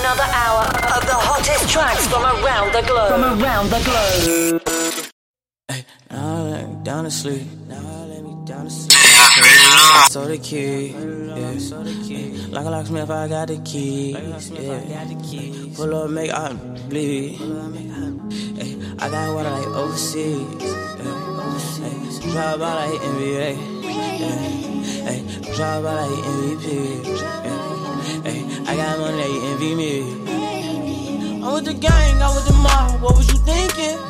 Another 0.00 0.28
hour 0.42 0.64
of 0.96 1.02
the 1.06 1.18
hottest 1.26 1.70
tracks 1.70 2.06
from 2.08 2.22
around 2.24 2.72
the 2.72 2.82
globe. 2.82 3.10
From 3.12 3.24
around 3.42 3.70
the 3.70 3.80
globe. 3.88 4.62
Hey, 5.68 5.84
now 6.10 6.42
let 6.42 6.68
me 6.68 6.76
down 6.84 7.04
to 7.04 7.10
sleep. 7.10 7.46
Now 7.68 8.06
let 8.08 8.22
me 8.22 8.34
down 8.44 8.64
to 8.64 8.70
sleep. 8.70 8.90
So 10.10 10.26
the 10.26 10.38
key, 10.38 10.88
yeah. 10.88 11.54
Like 12.50 12.66
a 12.66 12.70
locksmith, 12.70 13.10
I 13.10 13.26
got 13.28 13.48
the 13.48 13.58
key. 13.64 14.12
Yeah. 14.12 15.74
Pull 15.76 15.94
up, 15.94 16.10
make 16.10 16.30
I 16.30 16.52
bleed. 16.88 17.36
Hey, 18.56 18.76
I 18.98 19.08
got 19.10 19.34
water 19.34 19.50
like 19.50 19.66
overseas. 19.66 20.62
Yeah. 20.62 21.58
Hey, 21.82 22.30
drive 22.32 22.58
by 22.60 22.74
like 22.86 23.00
NBA. 23.00 23.56
Yeah. 23.82 24.36
Hey, 25.08 25.20
drive 25.54 25.82
by 25.82 25.94
like 25.94 26.24
MVP. 26.24 27.43
I 28.66 28.76
got 28.76 28.98
money, 28.98 29.16
they 29.16 29.46
envy 29.52 29.74
me. 29.74 30.00
I'm 31.44 31.52
with 31.52 31.66
the 31.66 31.74
gang, 31.74 32.22
I'm 32.22 32.34
with 32.34 32.46
the 32.46 32.54
mob. 32.54 33.02
What 33.02 33.16
was 33.16 33.28
you 33.28 33.36
thinking? 33.44 34.00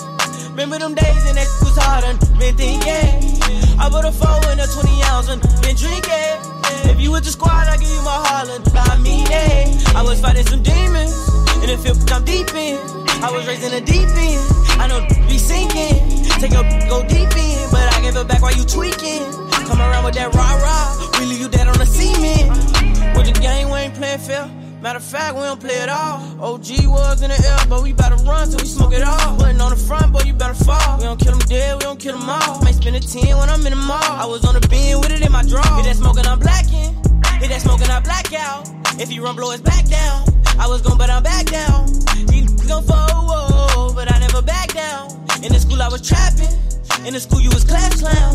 Remember 0.50 0.78
them 0.78 0.94
days 0.94 1.26
and 1.26 1.36
that 1.36 1.50
was 1.58 1.74
hard 1.74 2.04
and 2.04 2.18
been 2.38 2.54
thinking. 2.54 3.34
I 3.82 3.90
put 3.90 4.04
a 4.06 4.12
four 4.12 4.38
in 4.54 4.62
a 4.62 4.66
20 4.70 5.02
ounce 5.10 5.28
and 5.28 5.42
been 5.58 5.74
drinking. 5.74 6.38
If 6.86 7.00
you 7.00 7.10
with 7.10 7.24
the 7.24 7.30
squad, 7.34 7.66
I 7.66 7.76
give 7.76 7.90
you 7.90 8.02
my 8.06 8.14
Harlan. 8.30 8.62
I 8.78 8.94
mean 9.02 9.26
it. 9.26 9.94
I 9.96 10.02
was 10.02 10.20
fighting 10.20 10.46
some 10.46 10.62
demons. 10.62 11.18
And 11.58 11.70
it 11.70 11.82
feel 11.82 11.98
I'm 12.14 12.22
deep 12.24 12.54
in. 12.54 12.78
I 13.26 13.34
was 13.34 13.46
raised 13.50 13.64
in 13.66 13.74
the 13.74 13.82
deep 13.82 14.06
end. 14.06 14.44
I 14.78 14.86
know 14.86 15.02
be 15.26 15.38
sinking. 15.38 15.98
Take 16.38 16.54
a 16.54 16.62
go 16.86 17.02
deep 17.02 17.34
in. 17.34 17.58
But 17.74 17.90
I 17.90 17.98
give 18.06 18.14
it 18.14 18.28
back 18.28 18.40
while 18.40 18.54
you 18.54 18.62
tweaking. 18.62 19.26
Come 19.66 19.82
around 19.82 20.04
with 20.04 20.14
that 20.14 20.30
rah 20.30 20.54
rah. 20.62 21.18
We 21.18 21.26
leave 21.26 21.40
you 21.40 21.48
dead 21.48 21.66
on 21.66 21.78
the 21.78 21.86
cement. 21.86 22.73
The 23.24 23.32
game, 23.40 23.70
we 23.70 23.78
ain't 23.78 23.94
playing 23.94 24.18
fair. 24.18 24.50
Matter 24.82 24.98
of 24.98 25.04
fact, 25.04 25.34
we 25.34 25.40
don't 25.40 25.60
play 25.60 25.80
at 25.80 25.88
all. 25.88 26.20
OG 26.44 26.86
was 26.92 27.22
in 27.22 27.30
the 27.30 27.40
air, 27.40 27.58
but 27.70 27.82
we 27.82 27.94
better 27.94 28.16
run 28.16 28.48
till 28.50 28.58
we 28.60 28.66
smoke 28.66 28.92
it 28.92 29.02
all. 29.02 29.36
Putting 29.38 29.60
on 29.60 29.70
the 29.70 29.76
front, 29.76 30.12
boy, 30.12 30.20
you 30.26 30.34
better 30.34 30.52
fall. 30.52 30.98
We 30.98 31.04
don't 31.04 31.18
kill 31.18 31.32
them 31.32 31.46
dead, 31.48 31.76
we 31.76 31.84
don't 31.84 31.98
kill 31.98 32.18
them 32.18 32.28
all. 32.28 32.60
Might 32.60 32.74
spend 32.74 32.96
a 32.96 33.00
10 33.00 33.36
when 33.38 33.48
I'm 33.48 33.64
in 33.64 33.72
the 33.72 33.80
mall. 33.80 34.02
I 34.02 34.26
was 34.26 34.44
on 34.44 34.54
the 34.54 34.68
beam 34.68 35.00
with 35.00 35.10
it 35.10 35.24
in 35.24 35.32
my 35.32 35.42
draw. 35.42 35.64
Hit 35.76 35.86
that 35.86 35.96
smoking, 35.96 36.26
I'm 36.26 36.38
blacking. 36.38 36.92
Hit 37.40 37.48
that 37.48 37.62
smoking, 37.62 37.88
I 37.88 38.00
black 38.00 38.32
out. 38.34 38.68
If 39.00 39.08
he 39.08 39.20
run, 39.20 39.36
blow 39.36 39.50
his 39.52 39.62
back 39.62 39.88
down. 39.88 40.28
I 40.58 40.68
was 40.68 40.82
gon' 40.82 40.98
but 40.98 41.10
I'm 41.10 41.22
back 41.22 41.46
down. 41.46 41.88
He 42.30 42.46
gon' 42.68 42.84
fall, 42.84 43.92
but 43.94 44.12
I 44.12 44.18
never 44.18 44.42
back 44.42 44.72
down. 44.74 45.10
In 45.42 45.52
the 45.52 45.58
school, 45.58 45.80
I 45.80 45.88
was 45.88 46.06
trapping. 46.06 46.52
In 47.06 47.14
the 47.14 47.20
school, 47.20 47.40
you 47.40 47.50
was 47.50 47.64
class 47.64 48.00
clown. 48.00 48.33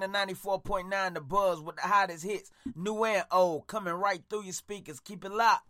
Listening 0.00 0.12
to 0.12 0.18
94.9 0.18 1.14
The 1.14 1.20
Buzz 1.20 1.60
with 1.60 1.76
the 1.76 1.82
hottest 1.82 2.24
hits, 2.24 2.50
new 2.74 3.04
and 3.04 3.24
old, 3.30 3.66
coming 3.66 3.94
right 3.94 4.22
through 4.28 4.44
your 4.44 4.52
speakers. 4.52 5.00
Keep 5.00 5.24
it 5.24 5.32
locked. 5.32 5.68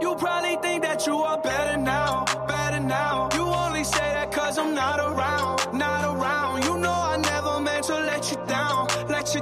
You 0.00 0.16
probably 0.16 0.56
think 0.56 0.82
that 0.82 1.06
you 1.06 1.16
are 1.16 1.40
better 1.40 1.76
now, 1.76 2.24
better 2.48 2.80
now. 2.80 3.28
You 3.34 3.42
only 3.42 3.84
say 3.84 3.98
that 3.98 4.32
cause 4.32 4.58
I'm 4.58 4.74
not 4.74 4.98
around, 4.98 5.39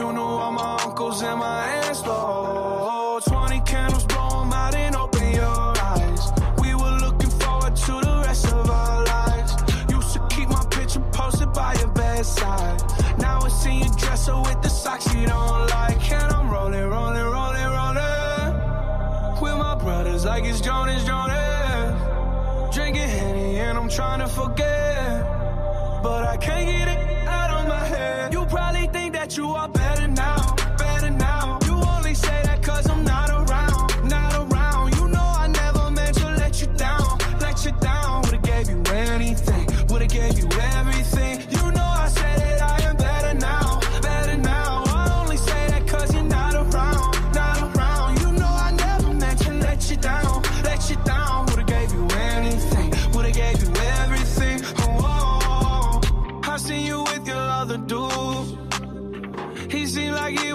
You 0.00 0.14
knew 0.14 0.20
all 0.22 0.50
my 0.50 0.78
uncles 0.82 1.20
and 1.20 1.38
my 1.38 1.62
aunts, 1.84 2.00
though. 2.00 3.20
20 3.22 3.60
candles, 3.60 4.06
blow 4.06 4.40
'em 4.40 4.50
out 4.50 4.74
and 4.74 4.96
open 4.96 5.30
your 5.30 5.72
eyes. 5.92 6.22
We 6.56 6.74
were 6.74 6.96
looking 7.04 7.28
forward 7.42 7.76
to 7.76 7.92
the 8.06 8.22
rest 8.24 8.46
of 8.46 8.70
our 8.70 9.04
lives. 9.04 9.52
Used 9.90 10.12
to 10.14 10.20
keep 10.30 10.48
my 10.48 10.64
picture 10.70 11.04
posted 11.12 11.52
by 11.52 11.74
your 11.74 11.88
bedside. 11.88 12.82
Now 13.18 13.40
it's 13.44 13.66
in 13.66 13.80
your 13.84 13.94
dresser 14.02 14.38
with 14.40 14.62
the 14.62 14.70
socks 14.70 15.06
you 15.14 15.26
don't 15.26 15.66
like. 15.76 16.10
And 16.10 16.32
I'm 16.32 16.48
rolling, 16.48 16.88
rolling, 16.96 17.28
rolling, 17.36 17.70
rolling. 17.78 18.52
With 19.42 19.56
my 19.66 19.74
brothers 19.74 20.24
like 20.24 20.44
it's 20.46 20.62
Jonas, 20.62 21.04
Jonas. 21.04 22.74
Drinking 22.74 23.10
Henny 23.18 23.58
and 23.58 23.76
I'm 23.76 23.90
trying 23.90 24.20
to 24.20 24.28
forget. 24.28 26.02
But 26.02 26.24
I 26.24 26.38
can't 26.38 26.66
get 26.66 26.88
it 26.88 27.09
probably 28.50 28.88
think 28.88 29.14
that 29.14 29.36
you 29.36 29.46
are 29.46 29.68
better 29.68 30.08
now, 30.08 30.59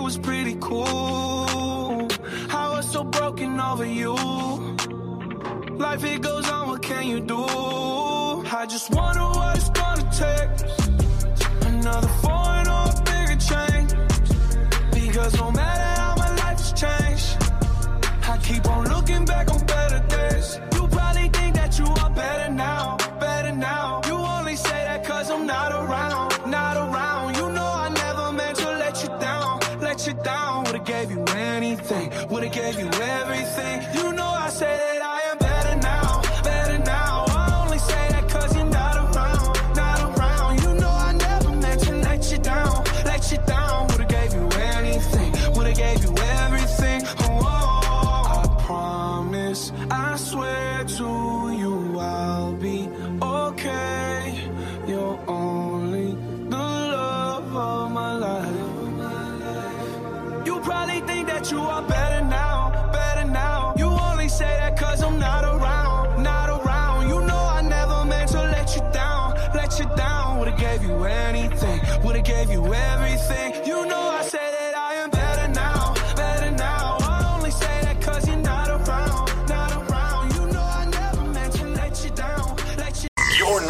was 0.05 0.17
pretty 0.19 0.55
cool. 0.61 0.85
How 2.47 2.73
I 2.73 2.77
was 2.77 2.91
so 2.91 3.03
broken 3.03 3.59
over 3.59 3.87
you. 3.87 4.13
Life 5.83 6.03
it 6.03 6.21
goes 6.21 6.47
on, 6.47 6.67
what 6.67 6.83
can 6.83 7.07
you 7.07 7.19
do? 7.21 7.43
I 8.59 8.67
just 8.69 8.91
wonder 8.93 9.25
what 9.37 9.57
it's 9.57 9.69
gonna 9.69 10.07
take. 10.23 10.53
Another 11.71 12.11
foreign 12.21 12.67
or 12.77 12.85
a 12.93 13.01
bigger 13.09 13.39
change. 13.49 13.91
Because 14.93 15.33
no 15.37 15.49
matter 15.49 15.89
how 15.99 16.13
my 16.23 16.29
life 16.41 16.59
has 16.59 16.73
changed, 16.83 17.29
I 18.29 18.37
keep 18.43 18.63
on 18.69 18.87
looking 18.87 19.25
back 19.25 19.49
on 19.51 19.65
better 19.65 20.01
days. 20.07 20.59
You 20.75 20.87
probably 20.87 21.29
think 21.29 21.55
that 21.55 21.79
you 21.79 21.87
are 22.03 22.11
better 22.11 22.51
now. 22.53 23.04
Anything, 31.75 32.29
would've 32.29 32.51
gave 32.51 32.79
you 32.79 32.87
everything. 32.87 33.94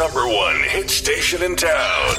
Number 0.06 0.28
one 0.28 0.56
hit 0.68 0.88
station 0.88 1.42
in 1.42 1.56
town. 1.56 2.14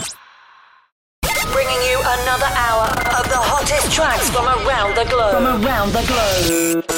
Bringing 1.53 1.81
you 1.89 1.99
another 1.99 2.49
hour 2.51 2.89
of 3.17 3.29
the 3.29 3.39
hottest 3.39 3.93
tracks 3.93 4.29
from 4.29 4.45
around 4.45 4.95
the 4.95 5.05
globe. 5.05 5.35
From 5.35 5.63
around 5.63 5.93
the 5.93 6.03
globe. 6.83 6.97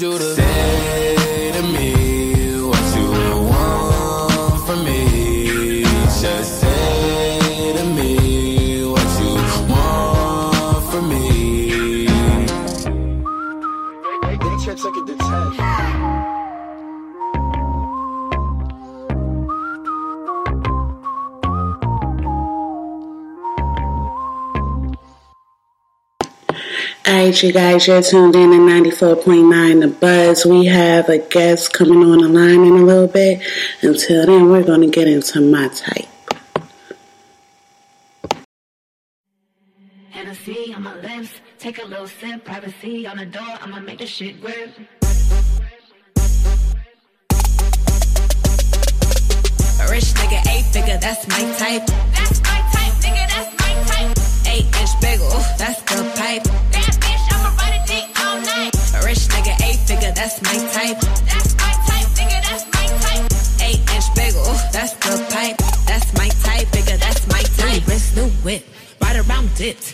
You 0.00 0.18
to 0.18 0.69
right, 27.30 27.42
you 27.44 27.52
guys, 27.52 27.86
you're 27.86 28.02
tuned 28.02 28.34
in 28.34 28.50
to 28.50 28.56
94.9 28.56 29.80
The 29.80 29.86
Buzz. 29.86 30.44
We 30.44 30.66
have 30.66 31.08
a 31.08 31.18
guest 31.18 31.72
coming 31.72 32.02
on 32.02 32.18
the 32.18 32.28
line 32.28 32.64
in 32.64 32.72
a 32.72 32.84
little 32.84 33.06
bit. 33.06 33.40
Until 33.82 34.26
then, 34.26 34.50
we're 34.50 34.64
going 34.64 34.80
to 34.80 34.88
get 34.88 35.06
into 35.06 35.40
my 35.40 35.68
type. 35.68 36.08
Hennessy 40.10 40.74
on 40.74 40.82
my 40.82 40.96
lips, 40.96 41.30
take 41.60 41.80
a 41.80 41.86
little 41.86 42.08
sip, 42.08 42.44
privacy 42.44 43.06
on 43.06 43.18
the 43.18 43.26
door, 43.26 43.58
I'ma 43.60 43.78
make 43.78 43.98
this 43.98 44.10
shit 44.10 44.40
grip. 44.40 44.74
Rich 49.90 50.14
nigga, 50.14 50.46
eight 50.50 50.66
figure, 50.72 50.98
that's 50.98 51.28
my 51.28 51.40
type. 51.58 51.86
That's 51.86 52.40
my 52.42 52.60
type, 52.74 52.94
nigga, 53.02 53.24
that's 53.28 53.52
my 53.60 53.72
type. 53.90 54.18
Eight 54.46 54.66
inch 54.80 55.00
bagel, 55.00 55.28
that's 55.58 55.80
the 55.82 56.12
pipe. 56.16 56.44
That 56.72 57.09
A 58.40 59.04
rich 59.04 59.28
nigga, 59.28 59.52
eight 59.62 59.80
figure, 59.80 60.12
that's 60.12 60.40
my 60.40 60.56
type. 60.72 60.98
That's 61.28 61.54
my 61.56 61.72
type, 61.84 62.08
nigga, 62.16 62.40
that's 62.48 62.64
my 62.72 62.86
type. 63.04 63.26
Eight 63.60 63.80
inch 63.94 64.14
bagel, 64.14 64.44
that's 64.72 64.94
the 64.94 65.22
pipe. 65.30 65.58
That's 65.86 66.10
my 66.14 66.28
type, 66.42 66.68
nigga, 66.68 66.98
that's 66.98 67.26
my 67.28 67.42
type. 67.42 67.82
New 67.82 67.92
wrist, 67.92 68.16
new 68.16 68.28
whip, 68.42 68.66
right 69.02 69.16
around 69.16 69.54
dipped. 69.56 69.92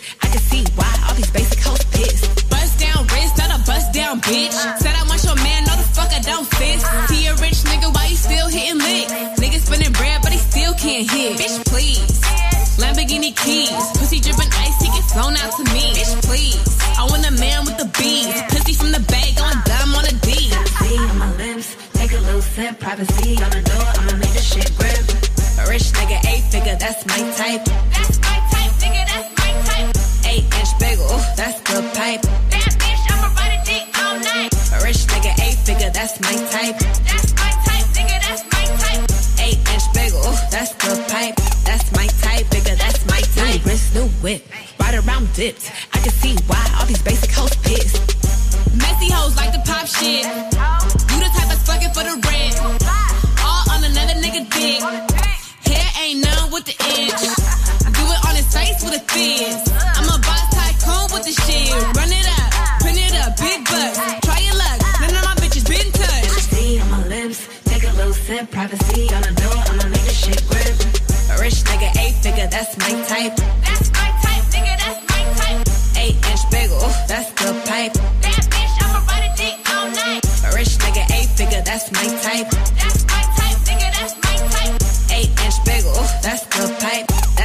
Type. 73.07 73.35
That's 73.63 73.89
my 73.91 74.09
type, 74.21 74.43
nigga, 74.51 74.75
that's 74.83 75.01
my 75.09 75.23
type. 75.39 75.63
Eight 75.97 76.17
inch 76.29 76.43
bagel, 76.51 76.79
that's 77.07 77.31
the 77.39 77.55
pipe. 77.65 77.93
That 78.23 78.43
bitch, 78.51 78.75
I'ma 78.83 78.99
ride 79.07 79.31
a 79.31 79.37
dick 79.39 79.55
all 79.71 79.87
night. 79.91 80.21
A 80.43 80.55
rich 80.55 80.75
nigga, 80.83 81.03
eight 81.15 81.29
figure, 81.29 81.61
that's 81.63 81.91
my 81.91 82.03
type. 82.25 82.49
That's 82.75 83.05
my 83.07 83.23
type, 83.39 83.59
nigga, 83.67 83.87
that's 83.95 84.15
my 84.25 84.35
type. 84.51 84.75
Eight 85.15 85.31
inch 85.45 85.57
bagel, 85.65 85.93
that's 86.21 86.43
the 86.51 86.67
pipe. 86.83 87.36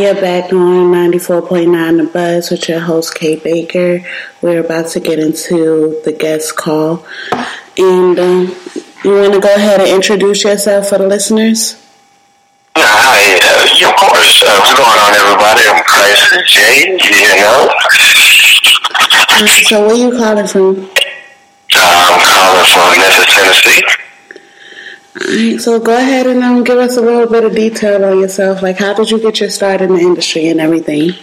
You're 0.00 0.14
back 0.14 0.50
on 0.50 0.92
94.9 0.92 1.98
The 1.98 2.04
Buzz 2.10 2.50
with 2.50 2.70
your 2.70 2.80
host, 2.80 3.14
Kay 3.14 3.36
Baker. 3.36 4.00
We're 4.40 4.60
about 4.60 4.86
to 4.92 5.00
get 5.00 5.18
into 5.18 6.00
the 6.06 6.12
guest 6.18 6.56
call. 6.56 7.04
And 7.76 8.18
um, 8.18 8.56
you 9.04 9.12
want 9.12 9.34
to 9.34 9.40
go 9.40 9.54
ahead 9.54 9.82
and 9.82 9.90
introduce 9.90 10.42
yourself 10.42 10.88
for 10.88 10.96
the 10.96 11.06
listeners? 11.06 11.76
Hi, 12.78 13.36
uh, 13.44 13.90
of 13.90 13.96
course. 14.00 14.42
Uh, 14.42 14.56
what's 14.56 14.72
going 14.72 14.88
on, 14.88 15.12
everybody? 15.20 15.68
I'm 15.68 15.84
Krisiz 15.84 16.48
J, 16.48 16.96
you 16.96 17.36
know. 17.36 17.68
Um, 19.36 19.46
so 19.68 19.86
where 19.86 19.96
you 19.96 20.16
calling 20.16 20.46
from? 20.46 20.88
Uh, 21.76 22.08
I'm 22.08 22.20
calling 22.24 22.64
from 22.72 22.88
Memphis, 22.96 23.34
Tennessee. 23.36 24.09
Alright, 25.16 25.60
so 25.60 25.80
go 25.80 25.96
ahead 25.96 26.28
and 26.28 26.42
um, 26.44 26.62
give 26.62 26.78
us 26.78 26.96
a 26.96 27.00
little 27.00 27.26
bit 27.26 27.42
of 27.44 27.52
detail 27.52 28.04
on 28.04 28.20
yourself. 28.20 28.62
Like, 28.62 28.78
how 28.78 28.94
did 28.94 29.10
you 29.10 29.18
get 29.18 29.40
your 29.40 29.50
start 29.50 29.80
in 29.80 29.94
the 29.94 30.00
industry 30.00 30.48
and 30.48 30.60
everything? 30.60 31.14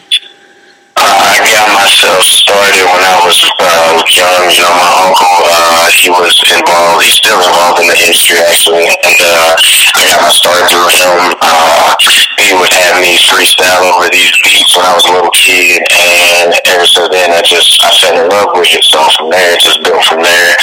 I 1.38 1.46
got 1.54 1.70
myself 1.70 2.26
started 2.26 2.82
when 2.82 3.04
I 3.06 3.16
was 3.22 3.38
uh, 3.62 4.02
young. 4.10 4.42
You 4.50 4.66
know, 4.66 4.74
my 4.74 4.90
uncle, 5.06 5.38
uh, 5.46 5.86
he 5.94 6.10
was 6.10 6.34
involved. 6.50 7.06
He's 7.06 7.22
still 7.22 7.38
involved 7.38 7.78
in 7.78 7.94
the 7.94 7.98
industry, 7.98 8.42
actually. 8.42 8.90
And 8.90 9.18
uh, 9.22 9.54
I 9.54 10.02
got 10.10 10.26
my 10.26 10.34
start 10.34 10.66
through 10.66 10.90
him. 10.90 11.38
Uh, 11.38 11.94
he 12.42 12.58
would 12.58 12.74
have 12.74 12.98
me 13.06 13.22
freestyle 13.22 13.86
over 13.86 14.10
these 14.10 14.34
beats 14.42 14.74
when 14.74 14.90
I 14.90 14.98
was 14.98 15.06
a 15.06 15.14
little 15.14 15.30
kid. 15.30 15.86
And 15.94 16.58
ever 16.74 16.90
since 16.90 17.14
then, 17.14 17.30
I 17.30 17.46
just, 17.46 17.86
I 17.86 17.94
fell 18.02 18.18
in 18.18 18.26
love 18.34 18.58
with 18.58 18.74
it. 18.74 18.82
So 18.90 18.98
from 19.14 19.30
there, 19.30 19.54
it 19.54 19.62
just 19.62 19.86
built 19.86 20.02
from 20.10 20.26
there. 20.26 20.54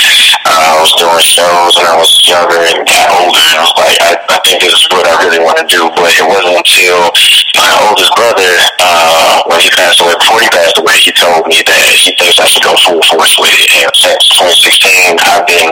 Uh, 0.43 0.75
I 0.75 0.83
was 0.83 0.91
doing 0.99 1.23
shows 1.23 1.79
when 1.79 1.87
I 1.87 1.95
was 1.95 2.11
younger 2.27 2.59
and 2.59 2.83
got 2.83 3.15
older. 3.23 3.47
And 3.55 3.59
I 3.59 3.65
was 3.65 3.79
like, 3.79 3.99
I, 4.03 4.13
I 4.27 4.37
think 4.43 4.59
this 4.59 4.75
is 4.75 4.91
what 4.91 5.07
I 5.07 5.15
really 5.23 5.39
want 5.39 5.63
to 5.63 5.67
do. 5.71 5.87
But 5.95 6.11
it 6.19 6.27
wasn't 6.27 6.59
until 6.59 6.99
my 7.63 7.71
oldest 7.87 8.11
brother, 8.19 8.51
uh, 8.83 9.24
when 9.55 9.63
he 9.63 9.71
passed 9.71 10.03
away, 10.03 10.15
before 10.19 10.41
he 10.43 10.51
passed 10.51 10.79
away, 10.83 10.99
he 10.99 11.15
told 11.15 11.47
me 11.47 11.63
that 11.63 11.95
he 11.95 12.11
thinks 12.19 12.43
I 12.43 12.47
should 12.51 12.67
go 12.67 12.75
full 12.75 12.99
force 13.07 13.39
with 13.39 13.55
it. 13.55 13.71
And 13.71 13.95
since 13.95 14.35
2016, 14.35 15.15
I've 15.23 15.47
been 15.47 15.71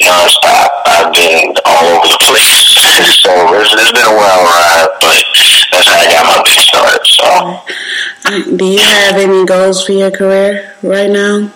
nonstop. 0.00 0.68
I've 0.88 1.12
been 1.12 1.52
all 1.68 2.00
over 2.00 2.08
the 2.08 2.20
place. 2.24 2.72
so 3.20 3.28
it's, 3.60 3.76
it's 3.76 3.92
been 3.92 4.08
a 4.08 4.16
wild 4.16 4.44
ride, 4.48 4.88
but 5.04 5.20
that's 5.68 5.84
how 5.84 6.00
I 6.00 6.08
got 6.08 6.24
my 6.32 6.40
big 6.48 6.60
start. 6.64 7.00
So. 7.04 7.28
Do 8.56 8.64
you 8.64 8.80
have 8.80 9.16
any 9.20 9.44
goals 9.44 9.84
for 9.84 9.92
your 9.92 10.10
career 10.10 10.72
right 10.82 11.10
now? 11.10 11.52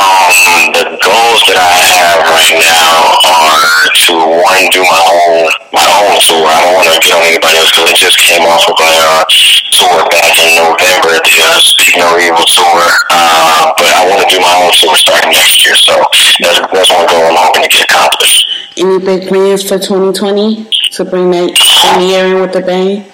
Um, 0.00 0.72
the 0.72 0.96
goals 0.96 1.40
that 1.44 1.60
I 1.60 1.76
have 2.00 2.24
right 2.32 2.56
now 2.56 3.20
are 3.20 3.84
to 4.08 4.14
one 4.16 4.64
do 4.72 4.80
my 4.80 5.02
own 5.12 5.44
my 5.76 5.84
own 6.00 6.16
tour. 6.24 6.40
I 6.48 6.56
don't 6.64 6.72
want 6.72 6.88
to 6.88 6.96
get 7.04 7.12
on 7.12 7.20
anybody 7.28 7.60
else 7.60 7.68
because 7.68 7.92
it 7.92 8.00
just 8.00 8.16
came 8.16 8.48
off 8.48 8.64
of 8.64 8.80
a 8.80 8.92
uh, 8.96 9.28
tour 9.76 10.00
back 10.08 10.32
in 10.40 10.56
November, 10.56 11.20
the 11.20 11.36
uh, 11.44 11.60
Speak 11.60 12.00
No 12.00 12.16
Evil 12.16 12.48
tour. 12.48 12.80
Uh, 13.12 13.76
but 13.76 13.92
I 13.92 14.08
want 14.08 14.24
to 14.24 14.28
do 14.32 14.40
my 14.40 14.54
own 14.64 14.72
tour 14.72 14.96
starting 14.96 15.36
next 15.36 15.60
year. 15.68 15.76
So 15.76 15.92
that's 16.40 16.64
that's 16.72 16.88
one 16.88 17.04
goal 17.04 17.28
I'm 17.28 17.36
hoping 17.36 17.68
to 17.68 17.70
get 17.70 17.84
accomplished. 17.84 18.48
Any 18.80 18.96
big 19.04 19.28
plans 19.28 19.68
for 19.68 19.76
2020 19.76 20.64
to 20.96 21.04
bring 21.04 21.28
that 21.36 21.52
the 21.52 22.04
year 22.08 22.24
in 22.32 22.40
with 22.40 22.56
the 22.56 22.64
bang? 22.64 23.04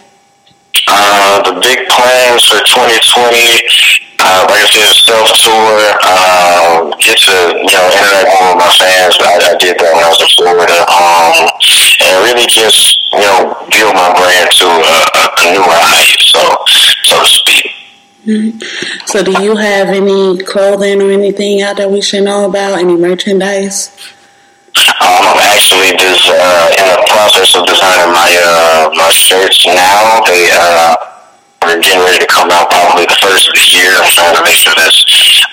Uh, 0.87 1.43
the 1.43 1.59
big 1.59 1.89
plans 1.91 2.47
for 2.47 2.63
2020, 2.63 4.16
uh, 4.27 4.43
like 4.51 4.59
I 4.59 4.69
said, 4.75 4.91
self 5.07 5.31
tour, 5.39 5.79
uh, 6.03 6.91
get 6.99 7.19
to 7.31 7.37
you 7.63 7.75
know 7.79 7.87
interact 7.95 8.31
more 8.35 8.59
with 8.59 8.67
my 8.67 8.71
fans. 8.75 9.15
I, 9.23 9.55
I 9.55 9.55
did 9.63 9.79
that 9.79 9.91
when 9.95 10.03
I 10.03 10.11
was 10.11 10.21
in 10.21 10.31
Florida, 10.35 10.79
um, 10.91 11.47
and 12.03 12.15
really 12.27 12.47
just 12.51 12.99
you 13.15 13.23
know 13.23 13.55
build 13.71 13.95
my 13.95 14.11
brand 14.19 14.51
to 14.51 14.67
a, 14.67 14.99
a, 15.15 15.25
newer 15.55 15.79
height, 15.79 16.19
so 16.19 16.43
so 17.07 17.15
to 17.23 17.29
speak. 17.31 17.65
Mhm. 18.27 18.59
So, 19.07 19.23
do 19.23 19.31
you 19.43 19.55
have 19.55 19.89
any 19.89 20.39
clothing 20.43 21.01
or 21.01 21.11
anything 21.13 21.63
out 21.63 21.77
that 21.77 21.91
we 21.91 22.03
should 22.03 22.25
know 22.25 22.51
about? 22.51 22.79
Any 22.79 22.97
merchandise? 22.97 23.95
Um, 24.77 25.23
I'm 25.31 25.39
actually 25.55 25.97
just 25.97 26.27
uh, 26.27 26.69
in 26.75 26.87
the 26.91 27.03
process 27.09 27.55
of 27.55 27.65
designing 27.67 28.13
my 28.13 28.29
uh, 28.45 28.91
my 28.95 29.11
shirts 29.11 29.65
now. 29.67 30.21
They 30.27 30.51
uh, 30.53 31.16
are 31.71 31.81
getting 31.81 32.03
ready 32.03 32.19
to 32.23 32.31
come 32.31 32.51
out 32.51 32.71
probably 32.71 33.07
the 33.07 33.19
first 33.19 33.49
of 33.49 33.55
the 33.55 33.67
year. 33.75 33.91
I'm 33.99 34.11
trying 34.13 34.37
to 34.37 34.43
make 34.43 34.59
sure 34.59 34.75
that's 34.77 35.01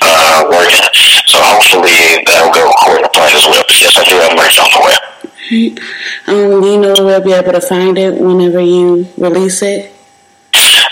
uh, 0.01 0.45
working. 0.49 0.85
So 1.25 1.39
hopefully 1.41 2.21
that'll 2.25 2.53
go 2.53 2.69
according 2.69 3.03
to 3.03 3.11
plan 3.11 3.33
as 3.35 3.45
well. 3.45 3.63
But 3.65 3.77
yes, 3.81 3.97
I 3.97 4.03
do 4.05 4.15
have 4.21 4.33
merch 4.37 4.57
on 4.59 4.69
the 4.73 4.81
way. 4.85 4.95
Right. 5.51 5.79
Um, 6.27 6.63
you 6.63 6.79
know 6.79 6.93
we'll 7.05 7.23
be 7.23 7.33
able 7.33 7.51
to 7.51 7.61
find 7.61 7.97
it 7.97 8.19
whenever 8.19 8.61
you 8.61 9.07
release 9.17 9.61
it? 9.61 9.91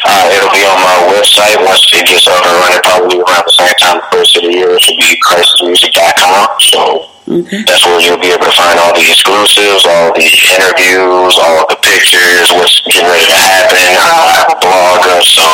Uh, 0.06 0.32
it'll 0.34 0.54
be 0.54 0.64
on 0.66 0.80
my 0.82 0.98
website 1.14 1.58
once 1.66 1.82
it 1.94 2.08
gets 2.08 2.28
up 2.28 2.42
and 2.44 2.56
running, 2.62 2.82
probably 2.84 3.18
around 3.20 3.46
the 3.46 3.56
same 3.56 3.76
time 3.80 3.98
the 4.00 4.08
first 4.12 4.36
of 4.38 4.44
the 4.44 4.52
year. 4.52 4.72
It 4.72 4.82
should 4.82 4.98
be 4.98 5.18
crisismusic.com. 5.22 6.48
So 6.60 7.12
Okay. 7.32 7.64
That's 7.64 7.88
where 7.88 8.02
you'll 8.04 8.20
be 8.20 8.28
able 8.28 8.44
to 8.44 8.58
find 8.60 8.76
all 8.76 8.92
the 8.92 9.08
exclusives, 9.08 9.88
all 9.88 10.12
the 10.12 10.28
interviews, 10.52 11.40
all 11.40 11.64
the 11.72 11.80
pictures, 11.80 12.52
what's 12.52 12.84
getting 12.84 13.08
ready 13.08 13.24
to 13.24 13.40
happen. 13.40 13.80
I 13.80 14.52
blog, 14.60 15.00
uh, 15.08 15.24
so 15.24 15.46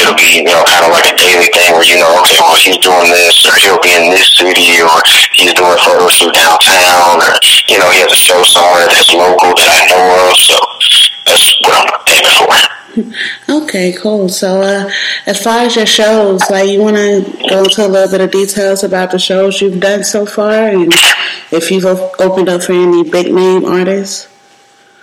it'll 0.00 0.16
be, 0.16 0.40
you 0.40 0.48
know, 0.48 0.64
kind 0.64 0.88
of 0.88 0.94
like 0.96 1.04
a 1.04 1.16
daily 1.20 1.52
thing 1.52 1.76
where, 1.76 1.84
you 1.84 2.00
know, 2.00 2.08
okay, 2.24 2.40
well, 2.40 2.56
he's 2.56 2.80
doing 2.80 3.12
this, 3.12 3.44
or 3.44 3.52
he'll 3.60 3.82
be 3.84 3.92
in 3.92 4.08
this 4.08 4.40
city, 4.40 4.80
or 4.80 4.94
he's 5.36 5.52
doing 5.52 5.76
photo 5.84 6.08
shoot 6.08 6.32
downtown, 6.32 7.20
or, 7.20 7.36
you 7.68 7.76
know, 7.76 7.92
he 7.92 8.00
has 8.00 8.08
a 8.08 8.16
show 8.16 8.40
somewhere 8.48 8.88
that's 8.88 9.12
local 9.12 9.52
that 9.52 9.68
I 9.68 9.80
know 9.92 10.32
of, 10.32 10.32
so 10.32 10.56
that's 11.28 11.44
what 11.68 11.76
I'm 11.76 11.92
aiming 12.08 12.36
for. 12.40 12.77
Okay, 13.48 13.92
cool. 13.92 14.28
So, 14.28 14.62
uh, 14.62 14.90
as 15.26 15.42
far 15.42 15.60
as 15.60 15.76
your 15.76 15.86
shows, 15.86 16.48
like, 16.50 16.68
you 16.68 16.80
want 16.80 16.96
to 16.96 17.48
go 17.48 17.64
into 17.64 17.86
a 17.86 17.88
little 17.88 18.10
bit 18.10 18.20
of 18.20 18.30
details 18.30 18.84
about 18.84 19.10
the 19.10 19.18
shows 19.18 19.60
you've 19.60 19.80
done 19.80 20.04
so 20.04 20.26
far, 20.26 20.68
and 20.68 20.92
if 21.50 21.70
you've 21.70 21.84
opened 21.84 22.48
up 22.48 22.62
for 22.62 22.72
any 22.72 23.08
big 23.08 23.32
name 23.32 23.64
artists. 23.64 24.28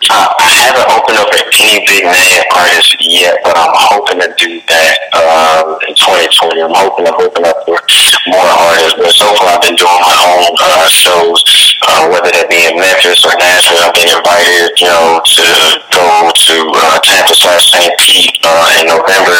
Uh, 0.05 0.29
I 0.37 0.49
haven't 0.69 0.89
opened 0.93 1.17
up 1.17 1.29
any 1.33 1.81
big 1.85 2.05
name 2.05 2.43
artists 2.53 2.93
yet, 3.01 3.41
but 3.41 3.57
I'm 3.57 3.73
hoping 3.73 4.21
to 4.21 4.29
do 4.37 4.61
that 4.69 4.95
um, 5.17 5.81
in 5.89 5.97
2020. 5.97 6.61
I'm 6.61 6.77
hoping 6.77 7.09
to 7.09 7.13
open 7.17 7.41
up 7.41 7.65
for 7.65 7.81
more 8.29 8.49
artists, 8.69 8.97
but 9.01 9.09
so 9.17 9.25
far 9.33 9.57
I've 9.57 9.65
been 9.65 9.73
doing 9.73 10.01
my 10.05 10.17
own 10.29 10.53
uh, 10.61 10.85
shows, 10.85 11.41
uh, 11.89 12.13
whether 12.13 12.29
that 12.29 12.53
be 12.53 12.69
in 12.69 12.77
Memphis 12.77 13.25
or 13.25 13.33
Nashville. 13.33 13.81
I've 13.81 13.97
been 13.97 14.13
invited, 14.13 14.77
you 14.77 14.89
know, 14.93 15.21
to 15.25 15.45
go 15.89 16.05
to 16.29 16.55
uh, 16.69 16.97
Tampa 17.01 17.33
slash 17.33 17.73
St. 17.73 17.93
Pete 17.97 18.37
uh, 18.45 18.81
in 18.81 18.89
November 18.93 19.37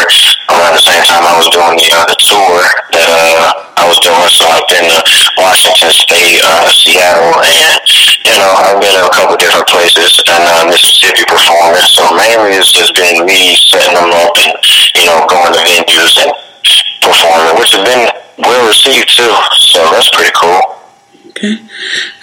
around 0.50 0.74
the 0.74 0.86
same 0.86 1.03
time 1.05 1.24
I 1.25 1.36
was 1.38 1.50
doing 1.53 1.77
the, 1.77 1.89
uh, 1.93 2.10
tour 2.25 2.62
that 2.93 3.10
uh, 3.10 3.65
I 3.77 3.84
was 3.86 4.00
doing. 4.01 4.29
So 4.34 4.48
I've 4.50 4.65
been 4.72 4.88
to 4.88 5.00
Washington 5.38 5.91
State, 5.91 6.41
uh, 6.41 6.65
Seattle, 6.72 7.38
I've 8.65 8.81
been 8.81 8.98
to 8.98 9.05
a 9.05 9.13
couple 9.13 9.38
different 9.38 9.67
places 9.69 10.17
and 10.25 10.41
uh, 10.41 10.65
Mississippi 10.65 11.22
performing. 11.29 11.86
So 11.93 12.01
mainly 12.17 12.57
it's 12.57 12.74
just 12.74 12.98
been 12.98 13.22
me 13.25 13.53
setting 13.69 13.93
them 13.93 14.10
up 14.10 14.34
and 14.41 14.57
you 14.98 15.05
know 15.05 15.22
going 15.29 15.53
to 15.53 15.62
venues 15.62 16.17
and 16.17 16.34
performing, 17.05 17.62
which 17.62 17.77
has 17.77 17.86
been 17.86 18.10
well 18.41 18.67
received 18.67 19.05
too. 19.13 19.29
So 19.69 19.86
that's 19.93 20.10
pretty 20.10 20.34
cool. 20.34 20.62
Okay. 21.29 21.62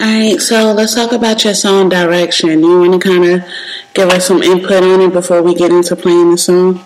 All 0.03 0.07
right. 0.07 0.39
So 0.39 0.73
let's 0.73 0.95
talk 0.95 1.13
about 1.13 1.43
your 1.45 1.53
song 1.53 1.87
direction. 1.87 2.59
You 2.59 2.79
want 2.79 2.99
to 2.99 2.99
kind 2.99 3.23
of 3.23 3.47
give 3.93 4.09
us 4.09 4.27
some 4.27 4.43
input 4.43 4.83
on 4.83 4.99
it 4.99 5.13
before 5.13 5.41
we 5.41 5.55
get 5.55 5.71
into 5.71 5.95
playing 5.95 6.31
the 6.31 6.37
song? 6.37 6.83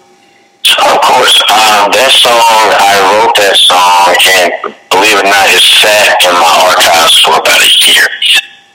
Of 0.68 1.00
course, 1.02 1.40
um, 1.48 1.88
that 1.96 2.12
song, 2.12 2.36
I 2.76 3.00
wrote 3.00 3.34
that 3.40 3.56
song, 3.56 4.12
and 4.20 4.76
believe 4.92 5.16
it 5.16 5.24
or 5.24 5.32
not, 5.32 5.48
it 5.48 5.64
sat 5.64 6.20
in 6.28 6.36
my 6.36 6.52
archives 6.68 7.24
for 7.24 7.40
about 7.40 7.64
a 7.64 7.72
year. 7.88 8.04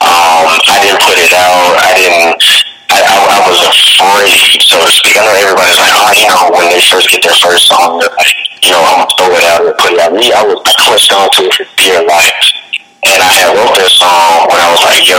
Um, 0.03 0.51
I 0.51 0.79
didn't 0.83 1.03
put 1.03 1.15
it 1.15 1.31
out. 1.31 1.79
I 1.79 1.91
didn't. 1.95 2.43
I, 2.91 2.99
I, 3.01 3.17
I 3.23 3.41
was 3.49 3.61
afraid, 3.65 4.61
so 4.67 4.77
to 4.83 4.91
speak. 4.91 5.17
I 5.17 5.25
know 5.25 5.33
everybody's 5.33 5.79
like, 5.79 5.95
oh, 5.97 6.13
you 6.13 6.27
know, 6.29 6.51
when 6.53 6.69
they 6.69 6.83
first 6.83 7.09
get 7.09 7.23
their 7.23 7.39
first 7.39 7.71
song, 7.71 8.03
you 8.63 8.71
know, 8.71 8.83
I'm 8.83 9.07
gonna 9.07 9.15
throw 9.17 9.33
it 9.33 9.47
out 9.49 9.65
and 9.65 9.75
put 9.79 9.95
it 9.95 10.01
out. 10.03 10.13
Me, 10.13 10.29
I 10.35 10.43
was, 10.45 10.61
clutched 10.85 11.13
onto 11.15 11.49
it 11.49 11.55
for 11.55 11.67
dear 11.79 12.05
life. 12.05 12.53
And 13.03 13.19
I 13.19 13.35
had 13.35 13.51
wrote 13.59 13.75
that 13.75 13.91
song 13.99 14.47
when 14.47 14.63
I 14.63 14.71
was 14.71 14.79
like, 14.87 15.03
yo, 15.11 15.19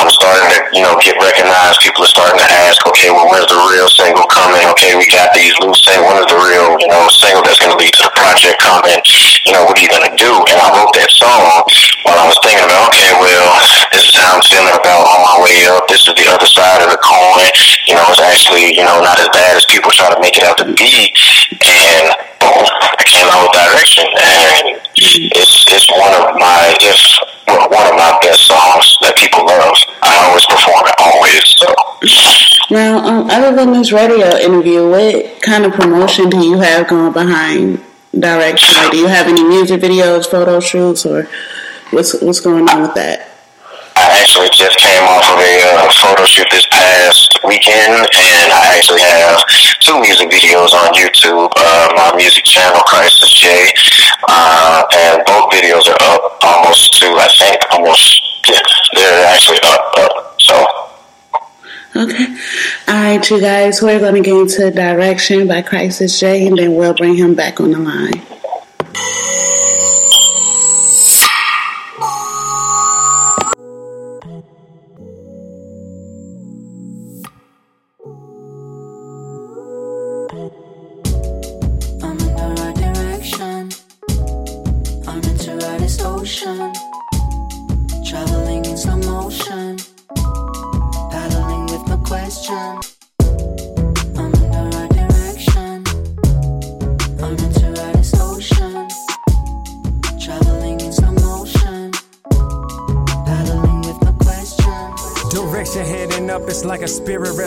I'm 0.00 0.08
starting 0.08 0.48
to, 0.56 0.58
you 0.72 0.80
know, 0.80 0.96
get 1.04 1.20
recognized. 1.20 1.84
People 1.84 2.08
are 2.08 2.08
starting 2.08 2.40
to 2.40 2.48
ask, 2.64 2.80
okay, 2.88 3.12
well, 3.12 3.28
where's 3.28 3.44
the 3.44 3.60
real 3.68 3.92
single 3.92 4.24
coming? 4.32 4.64
Okay, 4.72 4.96
we 4.96 5.04
got 5.04 5.36
these 5.36 5.52
loose 5.60 5.84
singles. 5.84 6.08
When 6.08 6.16
is 6.16 6.32
the 6.32 6.40
real, 6.40 6.80
you 6.80 6.88
know, 6.88 7.04
single 7.12 7.44
that's 7.44 7.60
going 7.60 7.76
to 7.76 7.80
lead 7.80 7.92
to 8.00 8.08
the 8.08 8.14
project 8.16 8.56
coming? 8.64 8.96
You 9.44 9.52
know, 9.52 9.68
what 9.68 9.76
are 9.76 9.84
you 9.84 9.92
going 9.92 10.08
to 10.08 10.16
do? 10.16 10.32
And 10.48 10.56
I 10.64 10.72
wrote 10.72 10.96
that 10.96 11.12
song 11.12 11.60
while 12.08 12.16
I 12.16 12.24
was 12.24 12.40
thinking 12.40 12.64
about, 12.64 12.88
okay, 12.88 13.12
well, 13.20 13.52
this 13.92 14.08
is 14.08 14.16
how 14.16 14.40
I'm 14.40 14.44
feeling 14.48 14.72
about 14.72 15.04
on 15.04 15.20
my 15.20 15.36
way 15.44 15.68
up. 15.76 15.84
This 15.92 16.08
is 16.08 16.16
the 16.16 16.24
other 16.32 16.48
side 16.48 16.80
of 16.80 16.88
the 16.88 17.00
coin. 17.04 17.52
You 17.84 18.00
know, 18.00 18.06
it's 18.08 18.24
actually, 18.24 18.72
you 18.72 18.84
know, 18.88 18.96
not 19.04 19.20
as 19.20 19.28
bad 19.36 19.60
as 19.60 19.68
people 19.68 19.92
try 19.92 20.08
to 20.08 20.16
make 20.24 20.40
it 20.40 20.44
out 20.48 20.56
to 20.64 20.72
be. 20.72 21.12
And 21.52 22.16
boom, 22.40 22.64
I 22.64 23.04
came 23.04 23.28
out 23.28 23.44
with 23.44 23.54
direction. 23.60 24.08
And 24.08 24.80
it's 24.96 25.64
it's 25.70 25.88
one 25.90 26.12
of 26.12 26.34
my 26.36 26.76
if 26.80 27.09
well, 27.46 27.68
one 27.70 27.86
of 27.86 27.96
my 27.96 28.18
best 28.22 28.46
songs 28.46 28.96
that 29.02 29.16
people 29.16 29.44
love. 29.46 29.76
I 30.02 30.16
always 30.26 30.46
perform 30.46 30.86
it 30.86 30.94
always. 30.98 31.44
So 31.58 32.70
Now, 32.70 32.98
um, 32.98 33.30
other 33.30 33.54
than 33.54 33.72
this 33.72 33.92
radio 33.92 34.36
interview, 34.36 34.88
what 34.88 35.42
kind 35.42 35.64
of 35.64 35.72
promotion 35.72 36.30
do 36.30 36.38
you 36.44 36.60
have 36.60 36.88
going 36.88 37.12
behind 37.12 37.82
direction? 38.18 38.74
Like, 38.76 38.92
do 38.92 38.98
you 38.98 39.06
have 39.06 39.26
any 39.26 39.42
music 39.42 39.80
videos, 39.80 40.26
photo 40.26 40.60
shoots, 40.60 41.04
or 41.06 41.28
what's 41.90 42.20
what's 42.20 42.40
going 42.40 42.68
on 42.68 42.82
with 42.82 42.94
that? 42.94 43.29
I 44.00 44.20
actually 44.24 44.48
just 44.48 44.78
came 44.78 45.04
off 45.04 45.28
of 45.28 45.36
a 45.36 45.54
uh, 45.60 45.92
photo 46.00 46.24
shoot 46.24 46.48
this 46.50 46.64
past 46.72 47.36
weekend, 47.44 48.00
and 48.00 48.48
I 48.48 48.72
actually 48.72 49.02
have 49.04 49.44
two 49.80 50.00
music 50.00 50.30
videos 50.30 50.72
on 50.72 50.94
YouTube. 50.96 51.52
Uh, 51.52 51.92
my 51.96 52.16
music 52.16 52.44
channel, 52.44 52.80
Krisiz 52.88 53.28
J, 53.36 53.68
uh, 54.26 54.84
and 54.94 55.22
both 55.26 55.52
videos 55.52 55.84
are 55.92 56.00
up 56.16 56.38
almost 56.40 56.96
to, 57.00 57.06
I 57.12 57.28
think, 57.36 57.60
almost, 57.72 58.22
yeah, 58.48 58.60
they're 58.94 59.26
actually 59.26 59.58
up, 59.64 59.92
up. 59.98 60.40
So. 60.40 60.56
Okay. 61.96 62.26
All 62.88 62.94
right, 62.94 63.30
you 63.30 63.40
guys, 63.40 63.82
we're 63.82 63.98
going 63.98 64.14
to 64.14 64.22
get 64.22 64.34
into 64.34 64.70
Direction 64.70 65.46
by 65.46 65.60
Krisiz 65.60 66.18
J, 66.18 66.46
and 66.46 66.56
then 66.56 66.74
we'll 66.74 66.94
bring 66.94 67.16
him 67.16 67.34
back 67.34 67.60
on 67.60 67.72
the 67.72 67.78
line. 67.78 68.22
ocean, 86.42 86.72
traveling 88.04 88.64
in 88.64 88.76
slow 88.76 88.96
motion, 88.96 89.76
paddling 91.10 91.66
with 91.66 91.86
no 91.88 91.96
question. 92.06 92.89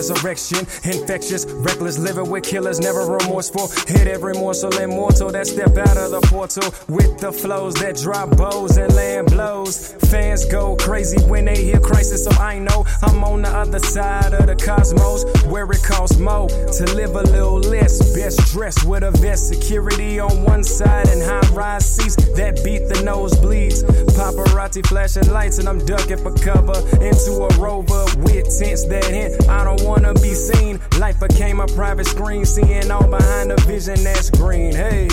Resurrection. 0.03 0.59
Infectious, 0.83 1.45
reckless, 1.45 1.97
living 1.97 2.29
with 2.29 2.43
killers, 2.43 2.79
never 2.79 3.05
remorseful. 3.05 3.69
Hit 3.87 4.07
every 4.07 4.33
morsel 4.33 4.75
immortal 4.77 5.31
that 5.31 5.47
step 5.47 5.77
out 5.77 5.97
of 5.97 6.11
the 6.11 6.21
portal 6.27 6.73
with 6.89 7.19
the 7.19 7.31
flows 7.31 7.73
that 7.75 7.95
drop 7.95 8.35
bows 8.35 8.77
and 8.77 8.93
land 8.95 9.27
blows. 9.27 9.93
Fans 10.11 10.45
go 10.45 10.75
crazy 10.75 11.21
when 11.25 11.45
they 11.45 11.55
hear 11.55 11.79
Krisiz, 11.79 12.25
so 12.25 12.31
I 12.41 12.59
know 12.59 12.85
I'm 13.01 13.23
on 13.23 13.43
the 13.43 13.49
other 13.49 13.79
side 13.79 14.33
of 14.33 14.47
the 14.47 14.55
cosmos 14.55 15.23
where 15.45 15.71
it 15.71 15.83
costs 15.83 16.17
more 16.17 16.49
to 16.49 16.83
live 16.95 17.15
a 17.15 17.23
little 17.23 17.59
less. 17.59 18.13
Best 18.13 18.51
dressed 18.51 18.85
with 18.85 19.03
a 19.03 19.11
vest, 19.11 19.47
security 19.47 20.19
on 20.19 20.43
one 20.43 20.63
side 20.63 21.07
and 21.07 21.21
high 21.21 21.47
rise 21.53 21.85
seats 21.95 22.15
that 22.35 22.61
beat 22.63 22.87
the 22.89 22.95
nosebleeds. 22.95 23.83
Paparazzi 24.17 24.85
flashing 24.85 25.31
lights 25.31 25.59
and 25.59 25.69
I'm 25.69 25.79
ducking 25.85 26.17
for 26.17 26.33
cover 26.33 26.77
into 27.01 27.31
a 27.43 27.57
rover 27.57 28.05
with 28.17 28.51
that 28.81 29.05
hint. 29.05 29.47
I 29.47 29.63
don't 29.63 29.83
wanna 29.83 30.13
be 30.15 30.33
seen. 30.33 30.79
Life 30.99 31.19
became 31.19 31.59
a 31.59 31.67
private 31.67 32.07
screen, 32.07 32.45
seeing 32.45 32.89
all 32.89 33.07
behind 33.07 33.51
the 33.51 33.61
vision 33.67 34.03
that's 34.03 34.29
green. 34.31 34.73
Hey. 34.73 35.07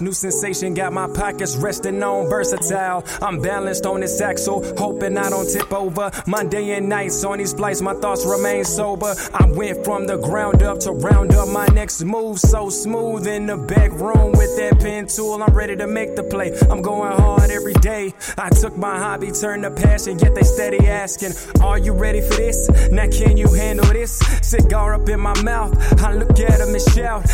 New 0.00 0.12
sensation 0.12 0.74
got 0.74 0.92
my 0.92 1.06
pockets 1.06 1.56
resting 1.56 2.02
on 2.02 2.28
versatile. 2.28 3.04
I'm 3.22 3.40
balanced 3.40 3.86
on 3.86 4.00
this 4.00 4.20
axle, 4.20 4.64
hoping 4.76 5.16
I 5.16 5.30
don't 5.30 5.50
tip 5.50 5.72
over. 5.72 6.10
Monday 6.26 6.72
and 6.72 6.88
nights 6.88 7.24
on 7.24 7.38
these 7.38 7.52
flights, 7.52 7.80
my 7.80 7.94
thoughts 7.94 8.24
remain 8.24 8.64
sober. 8.64 9.14
I 9.32 9.46
went 9.46 9.84
from 9.84 10.06
the 10.06 10.16
ground 10.16 10.62
up 10.62 10.78
to 10.80 10.92
round 10.92 11.32
up 11.34 11.48
my 11.48 11.66
next 11.68 12.02
move. 12.04 12.38
So 12.38 12.70
smooth 12.70 13.26
in 13.26 13.46
the 13.46 13.56
back 13.56 13.92
room 13.92 14.32
with 14.32 14.56
that 14.56 14.80
pen 14.80 15.06
tool. 15.06 15.42
I'm 15.42 15.54
ready 15.54 15.76
to 15.76 15.86
make 15.86 16.16
the 16.16 16.22
play. 16.24 16.52
I'm 16.70 16.82
going 16.82 17.16
hard 17.16 17.50
every 17.50 17.74
day. 17.74 18.12
I 18.38 18.50
took 18.50 18.76
my 18.76 18.98
hobby, 18.98 19.30
turned 19.30 19.62
to 19.64 19.70
passion, 19.70 20.18
yet 20.18 20.34
they 20.34 20.42
steady 20.42 20.86
asking, 20.88 21.32
Are 21.62 21.78
you 21.78 21.92
ready 21.92 22.20
for 22.20 22.34
this? 22.36 22.68
Now 22.90 23.08
can 23.08 23.36
you 23.36 23.52
handle 23.52 23.86
this? 23.86 24.18
Cigar 24.42 24.94
up 24.94 25.08
in 25.08 25.20
my 25.20 25.40
mouth. 25.42 25.74
I 26.02 26.14
look 26.14 26.38
at 26.40 26.60
him 26.60 26.74
and 26.74 26.82
shout, 26.94 27.28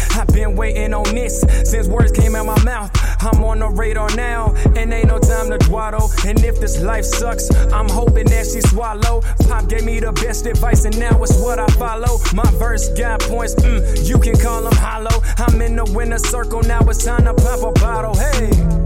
waiting 0.61 0.93
on 0.93 1.15
this 1.15 1.41
since 1.65 1.89
words 1.89 2.13
came 2.13 2.35
out 2.35 2.45
my 2.45 2.65
mouth. 2.65 2.91
I'm 3.23 3.43
on 3.45 3.61
the 3.61 3.69
radar 3.69 4.15
now, 4.15 4.55
and 4.77 4.93
ain't 4.93 5.09
no 5.09 5.19
time 5.19 5.49
to 5.49 5.57
dwaddle. 5.57 6.11
And 6.27 6.39
if 6.45 6.61
this 6.61 6.83
life 6.83 7.07
sucks, 7.07 7.51
I'm 7.73 7.89
hoping 7.89 8.27
that 8.27 8.45
she 8.45 8.61
swallow. 8.61 9.23
Pop 9.49 9.69
gave 9.69 9.85
me 9.85 10.01
the 10.01 10.13
best 10.13 10.45
advice, 10.45 10.85
and 10.85 10.99
now 10.99 11.23
it's 11.23 11.41
what 11.41 11.59
I 11.59 11.67
follow. 11.85 12.19
My 12.35 12.51
verse 12.59 12.91
got 12.91 13.21
points, 13.21 13.55
mm, 13.55 14.07
you 14.07 14.19
can 14.19 14.37
call 14.39 14.63
them 14.63 14.77
hollow. 14.77 15.23
I'm 15.39 15.63
in 15.63 15.77
the 15.77 15.91
winner 15.97 16.19
circle, 16.19 16.63
now 16.63 16.81
it's 16.81 17.05
time 17.07 17.25
to 17.25 17.33
pop 17.33 17.63
a 17.63 17.73
bottle. 17.81 18.15
Hey. 18.15 18.80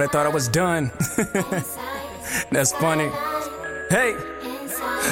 They 0.00 0.06
thought 0.06 0.26
I 0.26 0.30
was 0.30 0.48
done. 0.48 0.90
That's 2.50 2.72
funny. 2.72 3.10
Hey. 3.90 4.39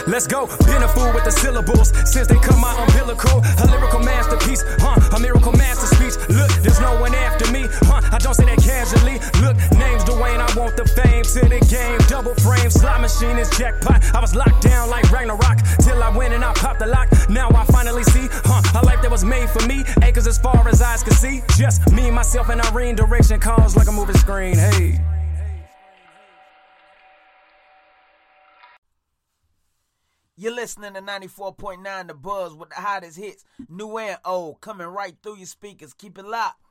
Let's 0.09 0.27
go. 0.27 0.47
Been 0.64 0.83
a 0.83 0.88
fool 0.88 1.12
with 1.12 1.25
the 1.25 1.31
syllables 1.31 1.92
since 2.11 2.27
they 2.29 2.40
come 2.40 2.64
out 2.64 2.81
umbilical. 2.81 3.44
A 3.61 3.66
lyrical 3.68 4.01
masterpiece, 4.01 4.64
huh? 4.81 4.97
A 5.14 5.21
miracle 5.21 5.53
master 5.53 5.85
speech. 5.85 6.16
Look, 6.31 6.51
there's 6.64 6.81
no 6.81 6.99
one 6.99 7.14
after 7.14 7.51
me, 7.53 7.66
huh? 7.85 8.01
I 8.11 8.16
don't 8.16 8.33
say 8.33 8.47
that 8.47 8.57
casually. 8.57 9.21
Look, 9.44 9.57
name's 9.77 10.05
Dwayne, 10.05 10.40
I 10.40 10.49
want 10.59 10.79
the 10.79 10.87
fame 10.97 11.25
to 11.37 11.40
the 11.44 11.61
game. 11.68 11.99
Double 12.09 12.35
frame, 12.40 12.71
slot 12.71 13.03
machine 13.03 13.37
is 13.37 13.51
jackpot. 13.51 14.03
I 14.14 14.21
was 14.21 14.35
locked 14.35 14.62
down 14.62 14.88
like 14.88 15.05
Ragnarok 15.12 15.59
till 15.83 16.03
I 16.03 16.09
went 16.16 16.33
and 16.33 16.42
I 16.42 16.55
popped 16.55 16.81
the 16.81 16.87
lock. 16.87 17.09
Now 17.29 17.51
I 17.51 17.64
finally 17.66 18.05
see, 18.05 18.29
huh? 18.49 18.81
A 18.81 18.83
life 18.87 19.03
that 19.03 19.11
was 19.11 19.25
made 19.25 19.51
for 19.51 19.64
me. 19.66 19.85
Acres 20.03 20.27
as 20.27 20.38
far 20.38 20.66
as 20.68 20.81
eyes 20.81 21.03
can 21.03 21.12
see. 21.12 21.42
Just 21.59 21.92
me, 21.92 22.11
myself, 22.11 22.49
and 22.49 22.62
Irene. 22.62 22.97
Direction 22.97 23.38
calls 23.40 23.77
like 23.77 23.88
a 23.88 23.92
moving 23.92 24.16
screen. 24.16 24.57
Hey. 24.57 25.17
You're 30.40 30.55
listening 30.55 30.94
to 30.94 31.01
94.9 31.01 32.07
The 32.07 32.14
Buzz 32.14 32.55
with 32.55 32.68
the 32.68 32.77
hottest 32.77 33.18
hits, 33.18 33.44
new 33.68 33.98
and 33.98 34.18
old, 34.24 34.61
coming 34.61 34.87
right 34.87 35.16
through 35.20 35.38
your 35.38 35.46
speakers. 35.46 35.92
Keep 35.94 36.16
it 36.16 36.24
locked. 36.24 36.62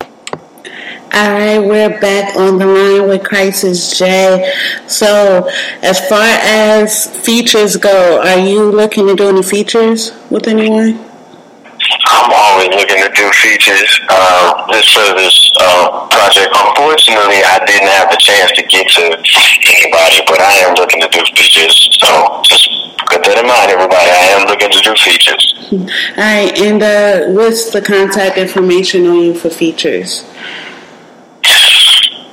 All 0.00 1.32
right, 1.32 1.58
we're 1.58 2.00
back 2.00 2.36
on 2.36 2.58
the 2.58 2.66
line 2.66 3.08
with 3.08 3.22
Krisiz 3.22 3.98
J. 3.98 4.52
So, 4.86 5.50
as 5.82 5.98
far 6.08 6.22
as 6.22 7.08
features 7.26 7.76
go, 7.76 8.20
are 8.22 8.38
you 8.38 8.70
looking 8.70 9.08
to 9.08 9.16
do 9.16 9.30
any 9.30 9.42
features 9.42 10.12
with 10.30 10.46
anyone? 10.46 11.08
I'm 12.06 12.30
always 12.32 12.68
looking 12.68 13.02
to 13.02 13.10
do 13.16 13.28
features. 13.32 14.00
Uh, 14.08 14.64
this 14.70 14.86
service 14.86 15.52
uh, 15.60 16.06
project, 16.08 16.54
unfortunately, 16.54 17.42
I 17.42 17.64
didn't 17.66 17.88
have 17.88 18.10
the 18.12 18.16
chance 18.18 18.52
to 18.52 18.62
get 18.62 18.86
to 18.90 19.22
anybody, 19.78 20.22
but 20.26 20.40
I 20.40 20.54
am 20.66 20.74
looking 20.74 21.00
to 21.00 21.08
do 21.08 21.20
features. 21.34 21.88
So 22.00 22.42
just 22.44 22.68
put 23.10 23.22
that 23.24 23.38
in 23.38 23.46
mind, 23.46 23.70
everybody. 23.70 24.10
I 24.10 24.34
am 24.34 24.46
looking 24.46 24.70
to 24.70 24.80
do 24.82 24.94
features. 24.96 25.54
All 25.70 26.24
right, 26.24 26.52
and 26.58 26.82
uh, 26.82 27.32
what's 27.32 27.70
the 27.70 27.80
contact 27.80 28.38
information 28.38 29.06
on 29.06 29.18
you 29.18 29.34
for 29.34 29.50
features? 29.50 30.24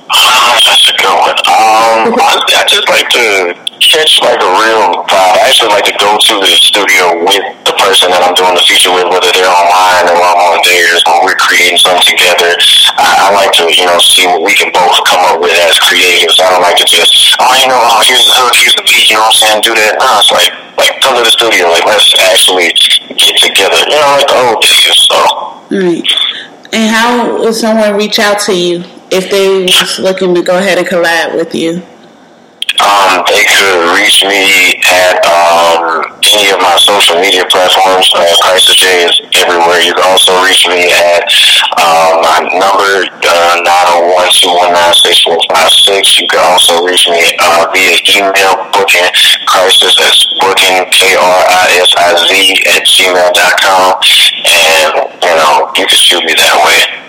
Uh, 0.08 0.60
that's 0.64 0.88
a 0.88 0.96
good 0.96 1.18
one. 1.18 1.30
Um, 1.30 2.14
I, 2.14 2.40
I 2.46 2.64
just 2.68 2.88
like 2.88 3.08
to 3.10 3.65
catch 3.80 4.20
like 4.24 4.40
a 4.40 4.50
real 4.62 5.04
vibe. 5.06 5.36
I 5.36 5.46
actually 5.46 5.72
like 5.72 5.84
to 5.86 5.96
go 6.00 6.16
to 6.16 6.34
the 6.40 6.52
studio 6.60 7.20
with 7.24 7.44
the 7.68 7.74
person 7.76 8.08
that 8.10 8.24
I'm 8.24 8.32
doing 8.32 8.56
the 8.56 8.64
feature 8.64 8.92
with, 8.92 9.08
whether 9.12 9.28
they're 9.32 9.50
online 9.50 10.08
or 10.08 10.16
I'm 10.16 10.40
on 10.52 10.58
theirs, 10.64 11.02
or 11.06 11.24
we're 11.24 11.38
creating 11.38 11.76
something 11.78 12.04
together, 12.06 12.56
I, 12.96 13.28
I 13.28 13.36
like 13.36 13.52
to, 13.60 13.68
you 13.68 13.84
know, 13.84 13.98
see 14.00 14.24
what 14.24 14.40
we 14.40 14.56
can 14.56 14.72
both 14.72 14.96
come 15.04 15.22
up 15.28 15.38
with 15.42 15.52
as 15.66 15.76
creatives. 15.80 16.40
I 16.40 16.48
don't 16.52 16.64
like 16.64 16.80
to 16.80 16.88
just, 16.88 17.12
oh, 17.38 17.52
you 17.60 17.68
know, 17.68 17.78
oh, 17.78 18.00
here's 18.06 18.24
the 18.24 18.34
hook, 18.36 18.54
here's 18.56 18.76
the 18.76 18.84
beat, 18.86 19.12
you 19.12 19.16
know 19.18 19.28
what 19.28 19.36
I'm 19.36 19.60
saying, 19.60 19.60
do 19.66 19.72
that. 19.76 20.00
No, 20.00 20.08
it's 20.20 20.32
like, 20.32 20.52
like, 20.80 20.92
come 21.04 21.16
to 21.16 21.24
the 21.24 21.34
studio, 21.34 21.68
like, 21.68 21.84
let's 21.84 22.12
actually 22.32 22.72
get 23.16 23.36
together, 23.40 23.80
you 23.88 23.98
know, 23.98 24.12
like 24.16 24.28
the 24.28 24.38
old 24.46 24.60
days, 24.64 24.96
so. 25.04 25.18
Right. 25.68 26.06
And 26.72 26.90
how 26.90 27.38
would 27.40 27.54
someone 27.54 27.96
reach 27.96 28.18
out 28.18 28.40
to 28.46 28.54
you 28.54 28.84
if 29.10 29.30
they 29.30 29.64
was 29.64 29.98
looking 29.98 30.34
to 30.34 30.42
go 30.42 30.58
ahead 30.58 30.78
and 30.78 30.86
collab 30.86 31.36
with 31.36 31.54
you? 31.54 31.82
Um, 32.86 33.26
they 33.26 33.42
could 33.42 33.98
reach 33.98 34.22
me 34.22 34.78
at 34.86 35.18
um, 35.26 36.06
any 36.22 36.54
of 36.54 36.62
my 36.62 36.78
social 36.78 37.18
media 37.18 37.42
platforms. 37.50 38.06
Uh, 38.14 38.22
Krisiz 38.46 38.78
J 38.78 39.10
is 39.10 39.18
everywhere. 39.42 39.82
You 39.82 39.90
can 39.90 40.06
also 40.06 40.30
reach 40.46 40.70
me 40.70 40.86
at 40.94 41.26
um, 41.82 42.22
my 42.22 42.46
number 42.54 43.10
uh, 43.10 43.58
901-219-6456. 45.02 46.22
You 46.22 46.30
can 46.30 46.46
also 46.46 46.78
reach 46.86 47.10
me 47.10 47.26
uh, 47.42 47.66
via 47.74 47.98
email 48.14 48.54
booking 48.70 49.10
krisiz 49.50 49.98
that's 49.98 50.22
booking 50.38 50.86
K-R-I-S-I-Z 50.94 52.30
at 52.70 52.86
gmail.com. 52.86 53.98
And, 54.46 54.94
you 55.26 55.34
know, 55.34 55.74
you 55.74 55.86
can 55.90 55.98
shoot 55.98 56.22
me 56.22 56.34
that 56.38 56.54
way. 56.62 57.06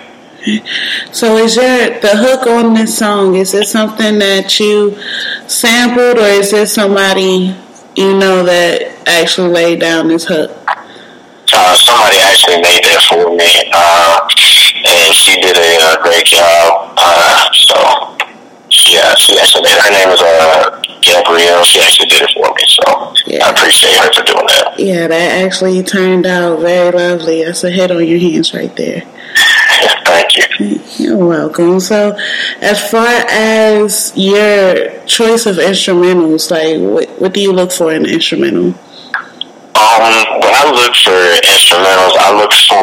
So 1.11 1.37
is 1.37 1.55
there 1.55 1.99
the 1.99 2.15
hook 2.15 2.47
on 2.47 2.73
this 2.73 2.97
song? 2.97 3.35
Is 3.35 3.53
it 3.53 3.67
something 3.67 4.19
that 4.19 4.59
you 4.59 4.97
sampled, 5.47 6.17
or 6.17 6.27
is 6.39 6.51
there 6.51 6.65
somebody 6.65 7.55
you 7.95 8.17
know 8.17 8.43
that 8.43 9.07
actually 9.07 9.49
laid 9.49 9.79
down 9.79 10.07
this 10.07 10.25
hook? 10.25 10.51
Uh, 11.53 11.75
somebody 11.75 12.17
actually 12.19 12.57
made 12.61 12.83
that 12.83 13.01
for 13.07 13.31
me, 13.35 13.49
uh, 13.73 14.19
and 14.85 15.15
she 15.15 15.39
did 15.41 15.55
a, 15.57 15.97
a 15.97 16.03
great 16.03 16.25
job. 16.25 16.93
Uh, 16.97 17.51
so 17.53 17.75
yeah, 18.91 19.15
she 19.15 19.37
actually 19.39 19.63
made. 19.63 19.79
Her 19.79 19.91
name 19.91 20.09
is 20.09 20.21
uh, 20.21 20.81
Gabrielle. 21.01 21.63
She 21.63 21.79
actually 21.79 22.09
did 22.09 22.21
it 22.21 22.31
for 22.35 22.47
me, 22.53 22.63
so 22.67 23.13
Yeah. 23.25 23.45
I 23.45 23.51
appreciate 23.51 23.95
her 23.95 24.13
for 24.13 24.23
doing 24.23 24.45
that. 24.47 24.73
Yeah, 24.77 25.07
that 25.07 25.43
actually 25.45 25.81
turned 25.83 26.25
out 26.25 26.59
very 26.59 26.91
lovely. 26.91 27.43
That's 27.43 27.63
a 27.63 27.71
head 27.71 27.91
on 27.91 28.05
your 28.05 28.19
hands 28.19 28.53
right 28.53 28.75
there. 28.75 29.03
Thank 30.05 30.37
you. 30.37 30.79
You're 30.97 31.17
welcome. 31.17 31.79
So, 31.79 32.17
as 32.61 32.89
far 32.89 33.07
as 33.29 34.13
your 34.15 34.99
choice 35.05 35.45
of 35.45 35.57
instrumentals, 35.57 36.49
like 36.49 36.79
what 36.79 37.21
what 37.21 37.33
do 37.33 37.41
you 37.41 37.51
look 37.51 37.71
for 37.71 37.91
in 37.93 38.05
an 38.05 38.11
instrumental? 38.11 38.73
Um, 39.77 40.13
when 40.41 40.53
I 40.57 40.65
look 40.73 40.95
for 41.05 41.19
instrumentals, 41.45 42.17
I 42.17 42.33
look 42.33 42.53
for 42.65 42.81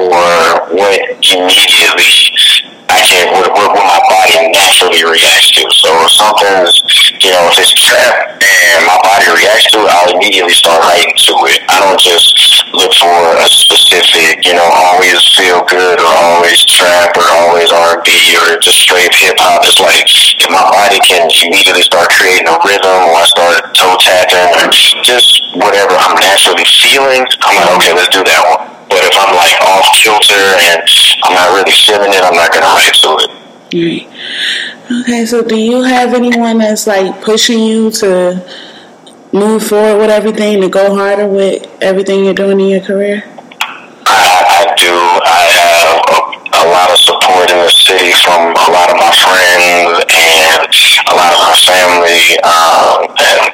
what 0.78 1.00
immediately 1.26 2.14
I 2.86 3.02
can, 3.02 3.34
what, 3.34 3.50
what, 3.50 3.74
what 3.74 3.82
my 3.82 3.98
body 4.06 4.54
naturally 4.54 5.02
reacts 5.02 5.50
to. 5.58 5.66
So 5.74 5.90
if 6.06 6.14
something's, 6.14 6.78
you 7.18 7.34
know, 7.34 7.50
if 7.50 7.58
it's 7.58 7.74
trap 7.74 8.38
and 8.38 8.86
my 8.86 8.94
body 9.02 9.26
reacts 9.34 9.74
to 9.74 9.82
it, 9.82 9.90
I'll 9.90 10.14
immediately 10.14 10.54
start 10.54 10.78
writing 10.86 11.10
to 11.10 11.32
it. 11.50 11.66
I 11.66 11.82
don't 11.82 11.98
just 11.98 12.53
look 12.74 12.92
for 12.98 13.14
a 13.38 13.46
specific, 13.46 14.42
you 14.44 14.54
know, 14.54 14.66
always 14.66 15.18
feel 15.38 15.62
good 15.70 15.98
or 16.02 16.12
always 16.26 16.64
trap 16.66 17.14
or 17.16 17.26
always 17.46 17.70
R&B 17.70 18.10
or 18.36 18.58
just 18.58 18.82
straight 18.82 19.14
hip 19.14 19.38
hop. 19.38 19.62
It's 19.64 19.78
like 19.78 20.06
if 20.10 20.50
my 20.50 20.62
body 20.74 20.98
can 21.06 21.30
immediately 21.46 21.86
start 21.86 22.10
creating 22.10 22.50
a 22.50 22.58
rhythm 22.66 22.98
or 23.06 23.14
I 23.14 23.24
start 23.30 23.74
toe 23.74 23.94
tapping 24.02 24.50
or 24.58 24.66
just 25.02 25.42
whatever 25.54 25.94
I'm 25.94 26.18
naturally 26.18 26.66
feeling, 26.66 27.22
I'm 27.46 27.54
like, 27.54 27.70
okay, 27.78 27.92
let's 27.94 28.10
do 28.10 28.22
that 28.26 28.42
one. 28.42 28.66
But 28.90 29.02
if 29.06 29.14
I'm 29.16 29.32
like 29.34 29.56
off 29.64 29.88
kilter 29.94 30.44
and 30.70 30.82
I'm 31.24 31.34
not 31.34 31.54
really 31.54 31.74
feeling 31.74 32.10
it, 32.10 32.22
I'm 32.22 32.36
not 32.36 32.50
gonna 32.52 32.70
write 32.74 32.94
to 33.06 33.10
it. 33.22 33.30
Right. 33.74 34.06
Okay, 35.02 35.26
so 35.26 35.42
do 35.42 35.56
you 35.56 35.82
have 35.82 36.14
anyone 36.14 36.58
that's 36.58 36.86
like 36.86 37.22
pushing 37.22 37.64
you 37.64 37.90
to 38.02 38.38
move 39.34 39.66
forward 39.66 39.98
with 39.98 40.10
everything, 40.10 40.62
to 40.62 40.68
go 40.68 40.94
harder 40.94 41.26
with 41.26 41.66
everything 41.82 42.24
you're 42.24 42.38
doing 42.38 42.60
in 42.60 42.68
your 42.68 42.80
career? 42.80 43.24
I, 44.06 44.30
I 44.46 44.74
do. 44.78 44.94
I 44.94 45.42
have 45.58 45.90
a, 46.06 46.18
a 46.54 46.64
lot 46.70 46.88
of 46.94 46.98
support 47.02 47.50
in 47.50 47.58
the 47.58 47.68
city 47.68 48.14
from 48.22 48.54
a 48.54 48.68
lot 48.70 48.94
of 48.94 48.96
my 48.96 49.10
friends 49.10 50.06
and 50.06 50.62
a 50.62 51.14
lot 51.18 51.34
of 51.34 51.40
my 51.42 51.56
family. 51.66 52.38
Um, 52.46 53.10
and 53.10 53.50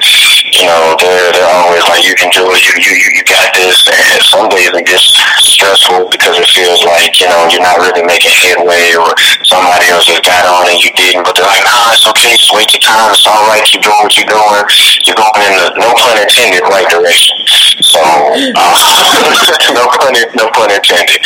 you 0.57 0.67
know, 0.67 0.97
they're 0.97 1.33
they're 1.33 1.53
always 1.53 1.85
like, 1.89 2.05
"You 2.05 2.15
can 2.17 2.31
do 2.33 2.49
it. 2.49 2.61
You 2.65 2.75
you 2.81 2.95
you, 3.17 3.23
got 3.29 3.53
this." 3.53 3.85
And 3.89 4.23
some 4.25 4.49
days 4.49 4.73
it 4.73 4.87
gets 4.87 5.13
stressful 5.45 6.09
because 6.09 6.39
it 6.39 6.49
feels 6.49 6.85
like 6.85 7.21
you 7.21 7.29
know 7.29 7.49
you're 7.53 7.65
not 7.65 7.79
really 7.79 8.03
making 8.03 8.33
headway, 8.33 8.97
or 8.97 9.09
somebody 9.45 9.89
else 9.93 10.09
just 10.09 10.25
got 10.25 10.45
on 10.49 10.69
and 10.71 10.81
you 10.81 10.91
didn't. 10.97 11.25
But 11.25 11.37
they're 11.37 11.49
like, 11.49 11.65
"Nah, 11.65 11.93
it's 11.93 12.07
okay. 12.09 12.37
Just 12.37 12.53
wait 12.57 12.73
your 12.73 12.81
time. 12.81 13.13
It's 13.13 13.27
all 13.27 13.45
right. 13.49 13.63
Keep 13.65 13.85
doing 13.85 14.01
what 14.01 14.17
you're 14.17 14.31
doing. 14.31 14.65
You're 15.05 15.19
going 15.19 15.43
in 15.45 15.55
the 15.61 15.69
no 15.77 15.93
pun 16.01 16.17
intended 16.17 16.65
right 16.69 16.89
direction." 16.89 17.37
So, 17.85 18.01
uh, 18.01 18.37
no 19.77 19.85
pun 19.93 20.15
no 20.37 20.47
pun 20.57 20.73
intended. 20.73 21.21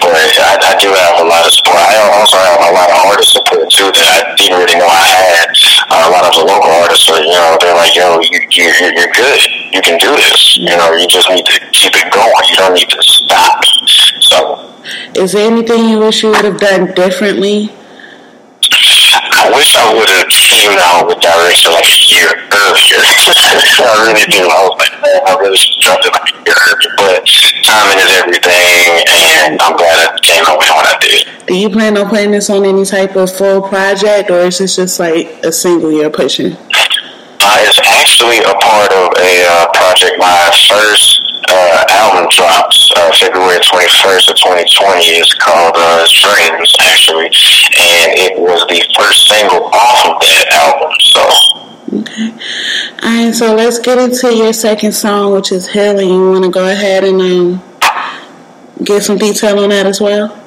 But 0.00 0.14
I, 0.14 0.58
I 0.62 0.72
do 0.78 0.90
have 0.92 1.22
a 1.22 1.26
lot 1.26 1.46
of 1.46 1.52
support. 1.52 1.82
I 1.82 1.98
also 2.18 2.38
have 2.38 2.60
a 2.62 2.72
lot 2.74 2.90
of 2.90 2.98
artist 3.10 3.32
support 3.32 3.66
too 3.70 3.90
that 3.90 4.06
I 4.06 4.18
didn't 4.38 4.58
really 4.58 4.78
know 4.78 4.86
I 4.86 5.02
had. 5.02 5.48
Uh, 5.90 6.06
a 6.06 6.10
lot 6.14 6.24
of 6.24 6.32
the 6.36 6.44
local 6.46 6.70
artists 6.82 7.08
are, 7.10 7.18
you 7.18 7.34
know, 7.34 7.58
they're 7.60 7.74
like, 7.74 7.94
yo, 7.96 8.20
you, 8.22 8.40
you, 8.56 8.64
you're 8.80 8.92
you're 8.96 9.12
good. 9.12 9.40
You 9.72 9.80
can 9.82 9.98
do 9.98 10.10
this. 10.16 10.56
You 10.58 10.76
know, 10.76 10.92
you 10.94 11.06
just 11.06 11.28
need 11.28 11.44
to 11.46 11.60
keep 11.72 11.92
it 11.94 12.12
going. 12.12 12.32
You 12.48 12.56
don't 12.56 12.74
need 12.74 12.88
to 12.88 13.02
stop. 13.02 13.64
So, 14.20 14.72
Is 15.14 15.32
there 15.32 15.50
anything 15.50 15.88
you 15.88 15.98
wish 16.00 16.22
you 16.22 16.30
would 16.30 16.44
have 16.44 16.58
done 16.58 16.92
differently? 16.94 17.70
I 19.36 19.52
wish 19.54 19.76
I 19.76 19.94
would 19.94 20.08
have 20.08 20.28
came 20.28 20.76
out 20.80 21.06
with 21.06 21.20
direction 21.20 21.72
like 21.72 21.86
a 21.86 21.98
year 22.08 22.28
earlier. 22.28 22.98
I 23.00 23.94
really 24.08 24.26
do. 24.32 24.42
I 24.42 24.60
was 24.64 24.74
like, 24.80 24.92
man, 25.00 25.20
I 25.26 25.36
really 25.40 25.56
should 25.56 25.74
have 25.76 26.00
jumped 26.00 26.06
it 26.06 26.12
like 26.12 26.28
a 26.32 26.36
year 26.44 26.56
earlier. 26.56 26.92
But 26.96 27.24
timing 27.62 27.98
is 28.00 28.12
everything, 28.16 29.04
and 29.08 29.60
I'm 29.60 29.76
glad 29.76 30.08
I 30.08 30.18
came 30.22 30.44
out 30.46 30.58
with 30.58 30.68
what 30.68 30.86
I 30.86 30.96
did. 31.00 31.46
Do 31.46 31.54
you 31.54 31.70
plan 31.70 31.96
on 31.96 32.08
putting 32.08 32.32
this 32.32 32.50
on 32.50 32.64
any 32.64 32.84
type 32.84 33.16
of 33.16 33.30
full 33.32 33.62
project, 33.62 34.30
or 34.30 34.40
is 34.40 34.58
this 34.58 34.76
just 34.76 34.98
like 34.98 35.26
a 35.44 35.52
single 35.52 35.92
you're 35.92 36.10
pushing? 36.10 36.56
Uh, 37.40 37.58
it's 37.62 37.78
actually 37.84 38.38
a 38.38 38.54
part 38.62 38.90
of 38.92 39.12
a 39.18 39.32
uh, 39.48 39.66
project. 39.74 40.18
My 40.18 40.50
first 40.68 41.20
uh, 41.48 41.84
album 41.90 42.28
drops 42.30 42.90
uh, 42.96 43.12
February 43.12 43.60
21st 43.60 44.30
of 44.30 44.36
2020. 44.36 45.04
It's 45.20 45.34
called 45.34 45.74
uh, 45.76 46.06
Dreams, 46.20 46.72
actually, 46.80 47.26
and 47.26 48.08
it 48.18 48.38
was 48.38 48.66
the 48.68 48.82
first 48.96 49.28
single 49.28 49.66
off 49.72 50.06
of 50.06 50.20
that 50.20 50.46
album. 50.52 50.92
So, 51.00 51.22
Okay. 51.92 52.32
Alright, 53.02 53.34
so 53.34 53.54
let's 53.54 53.78
get 53.78 53.96
into 53.98 54.34
your 54.34 54.52
second 54.52 54.92
song, 54.92 55.32
which 55.32 55.52
is 55.52 55.68
Healing. 55.68 56.08
You 56.08 56.30
want 56.30 56.44
to 56.44 56.50
go 56.50 56.68
ahead 56.68 57.04
and 57.04 57.20
um, 57.20 57.62
get 58.82 59.02
some 59.04 59.18
detail 59.18 59.60
on 59.60 59.70
that 59.70 59.86
as 59.86 60.00
well? 60.00 60.45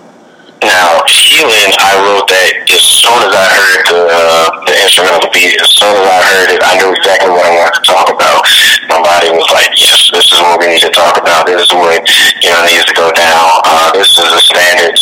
Now 0.61 1.01
Healing, 1.09 1.71
I 1.77 1.93
wrote 2.03 2.27
that 2.27 2.51
as 2.67 2.83
soon 2.83 3.19
as 3.21 3.33
I 3.33 3.47
heard 3.47 3.81
the 3.89 4.01
uh, 4.01 4.47
the 4.67 4.75
instrumental 4.81 5.29
beat. 5.31 5.55
As 5.61 5.69
soon 5.77 5.93
as 5.93 6.05
I 6.05 6.19
heard 6.25 6.49
it, 6.53 6.61
I 6.61 6.73
knew 6.77 6.91
exactly 6.91 7.31
what 7.31 7.45
I 7.45 7.53
wanted 7.53 7.79
to 7.79 7.85
talk 7.85 8.07
about. 8.11 8.43
My 8.91 8.99
body 8.99 9.31
was 9.31 9.47
like, 9.53 9.71
"Yes, 9.77 10.09
this 10.11 10.25
is 10.29 10.39
what 10.41 10.59
we 10.59 10.67
need 10.73 10.83
to 10.83 10.93
talk 10.93 11.17
about. 11.21 11.45
This 11.45 11.63
is 11.63 11.73
what 11.73 12.01
you 12.43 12.49
know 12.49 12.61
needs 12.65 12.85
to 12.85 12.95
go 12.97 13.09
down. 13.13 13.45
Uh, 13.65 13.93
this 13.93 14.09
is 14.17 14.29
a 14.29 14.41
standard, 14.41 14.97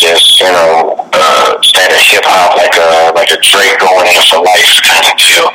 you 0.47 0.53
know, 0.55 0.95
uh, 1.11 1.59
standard 1.59 1.99
hip 2.07 2.23
hop, 2.23 2.55
like 2.55 2.71
a 2.79 3.11
like 3.11 3.31
a 3.35 3.39
Drake 3.43 3.75
going 3.83 4.07
in 4.07 4.23
for 4.31 4.39
life 4.39 4.79
kind 4.79 5.03
of 5.03 5.13
deal." 5.19 5.47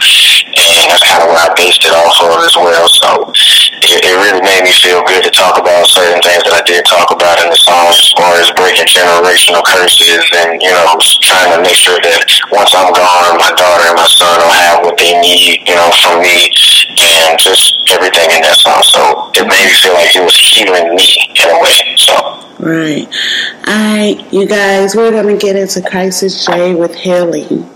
And 0.52 0.92
that's 0.92 1.04
kind 1.04 1.24
of 1.24 1.32
what 1.32 1.40
I 1.40 1.48
based 1.56 1.88
it 1.88 1.96
off 1.96 2.20
of 2.20 2.44
as 2.44 2.52
well. 2.52 2.84
So 2.92 3.32
it, 3.88 4.04
it 4.04 4.14
really 4.20 4.44
made 4.44 4.68
me 4.68 4.72
feel 4.76 5.00
good 5.08 5.24
to 5.24 5.32
talk 5.32 5.56
about 5.56 5.88
certain 5.88 6.20
things 6.20 6.44
that 6.44 6.52
I 6.52 6.62
did 6.68 6.84
talk 6.84 7.08
about 7.08 7.40
in 7.40 7.48
the 7.48 7.56
song, 7.56 7.88
as 7.88 8.12
far 8.12 8.36
as 8.36 8.52
breaking 8.52 8.86
generational 8.86 9.64
curses 9.64 10.28
and 10.44 10.60
you 10.60 10.70
know 10.70 11.00
trying 11.24 11.56
to 11.56 11.58
make 11.64 11.76
sure 11.76 11.96
that 11.96 12.20
once 12.52 12.76
I'm 12.76 12.92
gone, 12.92 13.40
my 13.40 13.52
daughter 13.56 13.88
and 13.88 13.96
my 13.96 14.10
son 14.12 14.36
will 14.44 14.56
have 14.68 14.84
what 14.84 15.00
they 15.12 15.20
need, 15.20 15.68
you 15.68 15.74
know, 15.74 15.90
for 15.90 16.20
me, 16.20 16.48
and 17.00 17.38
just 17.38 17.74
everything 17.90 18.30
in 18.30 18.42
that 18.42 18.56
song. 18.56 18.82
So 18.82 19.30
it 19.34 19.46
made 19.46 19.66
me 19.66 19.72
feel 19.72 19.94
like 19.94 20.14
it 20.16 20.24
was 20.24 20.36
healing 20.36 20.94
me 20.94 21.08
in 21.36 21.50
a 21.50 21.60
way. 21.60 21.96
So. 21.96 22.38
Right. 22.58 23.08
Alright, 23.68 24.32
you 24.32 24.46
guys, 24.46 24.94
we're 24.94 25.10
going 25.10 25.26
to 25.26 25.40
get 25.40 25.56
into 25.56 25.80
Krisiz 25.80 26.46
J 26.46 26.74
with 26.74 26.94
Healing. 26.94 27.68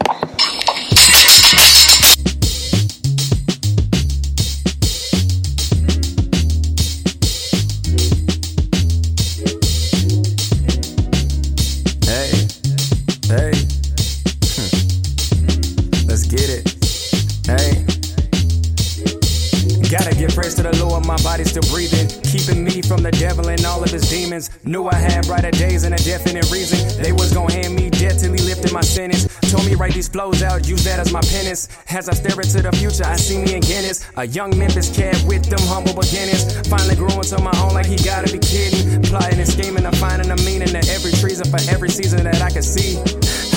Still 21.57 21.75
breathing, 21.75 22.09
keeping 22.23 22.65
me 22.65 22.83
from 22.83 23.03
the 23.03 23.11
devil 23.13 23.49
and 23.49 23.65
all 23.65 23.83
of 23.83 23.91
his 23.91 24.09
demons. 24.11 24.51
Knew 24.65 24.89
I 24.89 24.95
had 24.95 25.27
brighter 25.27 25.51
days 25.51 25.85
and 25.85 25.95
a 25.95 25.99
definite 25.99 26.51
reason. 26.51 26.79
They 27.03 27.13
was 27.13 27.33
gonna 27.33 27.53
hand 27.53 27.75
me 27.75 27.89
death 27.89 28.21
till 28.21 28.33
he 28.33 28.43
lifted 28.43 28.73
my 28.73 28.83
sentence. 28.83 29.27
Told 29.51 29.65
me 29.65 29.75
write 29.75 29.95
these 29.95 30.09
flows 30.09 30.43
out, 30.43 30.69
use 30.69 30.85
that 30.85 30.99
as 30.99 31.13
my 31.13 31.21
penance. 31.23 31.69
As 31.89 32.09
I 32.09 32.15
stare 32.15 32.39
into 32.41 32.61
the 32.61 32.73
future, 32.73 33.05
I 33.05 33.17
see 33.17 33.39
me 33.39 33.55
in 33.55 33.61
Guinness. 33.61 34.05
A 34.17 34.27
young 34.27 34.57
Memphis 34.59 34.95
cat 34.95 35.17
with 35.27 35.45
them 35.49 35.63
humble 35.63 35.95
beginnings. 35.95 36.45
Finally 36.69 36.97
grew 36.97 37.15
into 37.17 37.41
my 37.41 37.55
own 37.63 37.73
like 37.73 37.87
he 37.87 37.97
gotta 37.97 38.31
be 38.31 38.39
kidding. 38.39 39.03
Plotting 39.03 39.39
and 39.39 39.49
scheming, 39.49 39.87
I'm 39.87 39.95
finding 39.95 40.31
a 40.31 40.37
meaning 40.45 40.69
to 40.69 40.83
every 40.93 41.13
treason 41.13 41.49
for 41.49 41.61
every 41.71 41.89
season 41.89 42.25
that 42.25 42.43
I 42.43 42.51
can 42.51 42.63
see. 42.63 43.01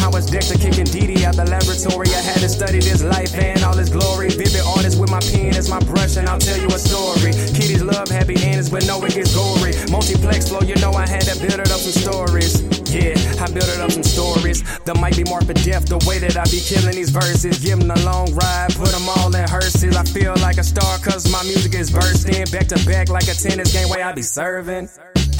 I 0.02 0.08
was 0.08 0.26
Dexter 0.26 0.58
kicking 0.58 0.86
DD 0.86 1.24
out 1.24 1.36
the 1.36 1.46
laboratory. 1.46 2.08
I 2.16 2.22
had 2.22 2.40
to 2.40 2.50
study 2.50 2.80
this 2.80 3.04
life 3.04 3.34
and 3.36 3.64
all 3.64 3.78
its 3.78 3.90
glory. 3.90 4.30
Vivid 4.30 4.62
artist 4.66 5.00
with 5.00 5.12
my 5.12 5.20
pen 5.20 5.56
as 5.56 5.70
my 5.70 5.80
brush, 5.80 6.18
and 6.18 6.28
I'll 6.28 6.40
tell 6.40 6.58
you 6.58 6.68
a 6.68 6.80
story. 6.80 7.34
Kitties 7.54 7.84
love 7.84 8.08
happy 8.08 8.36
endings, 8.42 8.70
but 8.70 8.86
no, 8.88 9.04
it 9.04 9.14
gets 9.14 9.36
gory. 9.36 9.74
Multiplex 9.92 10.50
flow, 10.50 10.62
you 10.62 10.76
know 10.78 10.94
I 10.94 11.08
had 11.08 11.24
to 11.28 11.36
build 11.40 11.60
it 11.60 11.72
up 11.72 11.80
some 11.80 11.96
stories. 11.96 12.62
Yeah, 12.90 13.14
I 13.38 13.46
built 13.52 13.70
it 13.70 13.80
up 13.80 13.92
some 13.92 14.04
stories. 14.04 14.64
That 14.86 14.98
might 14.98 15.16
be 15.16 15.24
more 15.26 15.42
for 15.42 15.54
death, 15.54 15.86
the 15.86 16.00
way 16.08 16.18
that 16.20 16.38
I 16.38 16.46
be 16.50 16.60
killing 16.60 16.96
these 16.96 17.12
verses. 17.12 17.60
Give 17.60 17.80
them 17.80 17.92
a 17.92 18.00
long 18.02 18.34
ride, 18.34 18.74
put 18.76 18.90
them 18.90 19.08
all 19.10 19.34
in 19.36 19.48
hearses. 19.48 19.96
I 19.96 20.04
feel 20.04 20.34
like 20.42 20.58
a 20.58 20.64
star, 20.64 20.98
cause 21.00 21.30
my 21.32 21.44
music 21.44 21.76
is 21.76 21.92
bursting. 21.92 22.46
Back 22.52 22.68
to 22.74 22.80
back 22.86 23.10
like 23.10 23.28
a 23.28 23.36
tennis 23.36 23.74
game, 23.74 23.90
way 23.90 24.02
I 24.02 24.12
be 24.14 24.24
serving. 24.24 24.90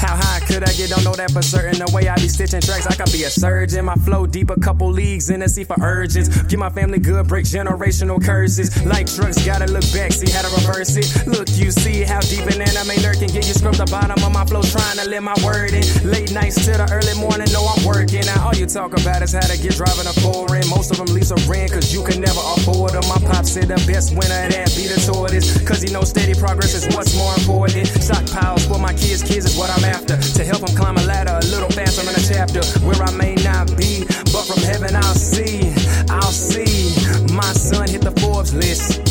How 0.00 0.16
high 0.16 0.40
could 0.40 0.64
I 0.64 0.72
get? 0.72 0.88
Don't 0.88 1.04
know 1.04 1.12
that 1.12 1.30
for 1.30 1.42
certain. 1.42 1.78
The 1.78 1.90
way 1.92 2.08
I 2.08 2.16
be 2.16 2.28
stitching 2.28 2.62
tracks, 2.62 2.86
I 2.86 2.94
could 2.96 3.12
be 3.12 3.24
a 3.24 3.30
surgeon. 3.30 3.84
My 3.84 3.96
flow 3.96 4.26
deep, 4.26 4.48
a 4.48 4.58
couple 4.58 4.88
leagues 4.90 5.28
in 5.28 5.40
the 5.40 5.48
sea 5.48 5.64
for 5.64 5.76
urgents. 5.76 6.48
Get 6.48 6.58
my 6.58 6.70
family 6.70 6.98
good, 6.98 7.28
break 7.28 7.44
generational 7.44 8.16
curses. 8.16 8.72
Like 8.86 9.06
trucks, 9.06 9.44
gotta 9.44 9.66
look 9.66 9.84
back, 9.92 10.12
see 10.12 10.32
how 10.32 10.40
to 10.40 10.50
reverse 10.56 10.96
it. 10.96 11.04
Look, 11.28 11.52
you 11.52 11.70
see 11.70 12.00
how 12.02 12.20
deep 12.20 12.48
an 12.48 12.62
anime 12.64 12.96
can 13.20 13.28
get 13.28 13.44
you 13.44 13.52
scrubbed 13.52 13.76
the 13.76 13.84
bottom 13.92 14.16
of 14.24 14.32
my 14.32 14.44
flow, 14.48 14.62
trying 14.62 14.96
to 14.96 15.04
let 15.04 15.22
my 15.22 15.36
word 15.44 15.76
in. 15.76 15.84
Late 16.08 16.32
nights 16.32 16.64
to 16.64 16.72
the 16.72 16.88
early 16.88 17.12
morning, 17.20 17.52
know 17.52 17.68
I'm 17.68 17.84
working. 17.84 18.24
Now 18.24 18.48
all 18.48 18.56
you 18.56 18.64
talk 18.64 18.96
about 18.96 19.20
is 19.20 19.36
how 19.36 19.44
to 19.44 19.60
get 19.60 19.76
driving 19.76 20.08
a 20.08 20.16
foreign. 20.24 20.64
Most 20.72 20.90
of 20.90 20.96
them 20.96 21.12
lease 21.12 21.30
a 21.30 21.38
rent, 21.44 21.76
cause 21.76 21.92
you 21.92 22.00
can 22.00 22.24
never 22.24 22.40
afford 22.56 22.96
them. 22.96 23.04
My 23.04 23.20
pop 23.28 23.44
said 23.44 23.68
the 23.68 23.76
best 23.84 24.16
winner 24.16 24.48
that 24.48 24.72
be 24.72 24.88
the 24.88 24.96
tortoise. 25.04 25.52
Cause 25.68 25.84
he 25.84 25.92
knows 25.92 26.08
steady 26.08 26.32
progress 26.32 26.72
is 26.72 26.88
what's 26.96 27.12
more 27.20 27.36
important. 27.36 27.84
Stockpiles 28.00 28.64
for 28.64 28.80
my 28.80 28.96
kids, 28.96 29.20
kids 29.20 29.44
is 29.44 29.60
what 29.60 29.68
I'm 29.68 29.89
after. 29.90 30.16
To 30.16 30.44
help 30.44 30.62
them 30.62 30.74
climb 30.76 30.96
a 30.96 31.02
ladder 31.02 31.34
a 31.34 31.46
little 31.50 31.68
faster 31.70 32.02
in 32.06 32.14
a 32.14 32.22
chapter 32.22 32.62
where 32.86 33.02
I 33.02 33.10
may 33.16 33.34
not 33.42 33.66
be, 33.76 34.06
but 34.30 34.46
from 34.46 34.62
heaven 34.62 34.94
I'll 34.94 35.18
see. 35.18 35.74
I'll 36.08 36.32
see 36.32 36.94
my 37.34 37.52
son 37.52 37.88
hit 37.88 38.02
the 38.02 38.14
Forbes 38.22 38.54
list. 38.54 39.02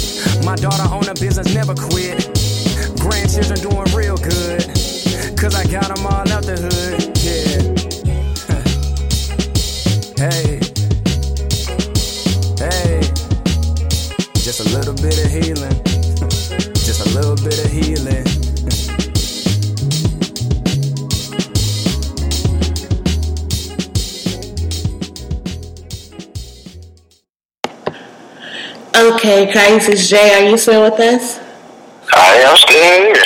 My 0.45 0.55
daughter 0.55 0.87
own 0.91 1.07
a 1.09 1.13
business, 1.13 1.53
never 1.53 1.75
quit. 1.75 2.17
Grandchildren 2.99 3.59
doing 3.59 3.87
real 3.93 4.17
good. 4.17 4.63
Cause 5.37 5.55
I 5.55 5.63
got 5.67 5.87
them 5.93 6.05
all 6.05 6.27
out 6.31 6.43
the 6.43 6.57
hood. 6.63 6.99
Yeah. 7.23 7.59
hey. 10.23 10.59
Hey. 12.59 13.01
Just 14.35 14.59
a 14.61 14.67
little 14.75 14.95
bit 14.95 15.17
of 15.23 15.31
healing. 15.31 15.83
Just 16.87 17.05
a 17.05 17.09
little 17.15 17.35
bit 17.35 17.59
of 17.63 17.71
healing. 17.71 18.38
Okay, 29.19 29.51
Krisiz 29.51 30.10
J, 30.10 30.15
are 30.32 30.49
you 30.49 30.58
still 30.58 30.89
with 30.89 30.97
us? 30.97 31.41
I 32.13 32.36
am 32.36 32.55
still 32.55 33.03
here. 33.03 33.21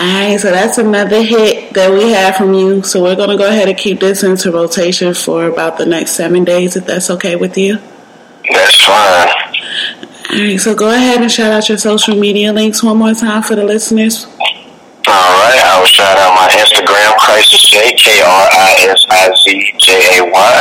Alright, 0.00 0.40
so 0.40 0.50
that's 0.50 0.78
another 0.78 1.22
hit 1.22 1.74
that 1.74 1.92
we 1.92 2.10
have 2.12 2.36
from 2.36 2.54
you. 2.54 2.82
So 2.82 3.02
we're 3.02 3.16
gonna 3.16 3.36
go 3.36 3.46
ahead 3.46 3.68
and 3.68 3.76
keep 3.76 4.00
this 4.00 4.22
into 4.22 4.50
rotation 4.50 5.12
for 5.12 5.44
about 5.44 5.76
the 5.76 5.84
next 5.84 6.12
seven 6.12 6.44
days, 6.44 6.74
if 6.74 6.86
that's 6.86 7.10
okay 7.10 7.36
with 7.36 7.58
you. 7.58 7.76
That's 8.50 8.82
fine. 8.82 9.28
Alright, 10.32 10.58
so 10.58 10.74
go 10.74 10.88
ahead 10.88 11.20
and 11.20 11.30
shout 11.30 11.52
out 11.52 11.68
your 11.68 11.76
social 11.76 12.16
media 12.16 12.50
links 12.54 12.82
one 12.82 12.96
more 12.96 13.12
time 13.12 13.42
for 13.42 13.56
the 13.56 13.64
listeners. 13.64 14.26
All 15.16 15.32
right, 15.40 15.56
I 15.64 15.80
will 15.80 15.88
shout 15.88 16.12
out 16.20 16.36
my 16.36 16.44
Instagram, 16.60 17.16
Krisiz 17.16 17.64
J, 17.72 17.96
K 17.96 18.20
R 18.20 18.46
I 18.52 18.76
S 18.92 19.00
I 19.08 19.32
Z 19.32 19.72
J 19.80 20.20
A 20.20 20.28
Y. 20.28 20.52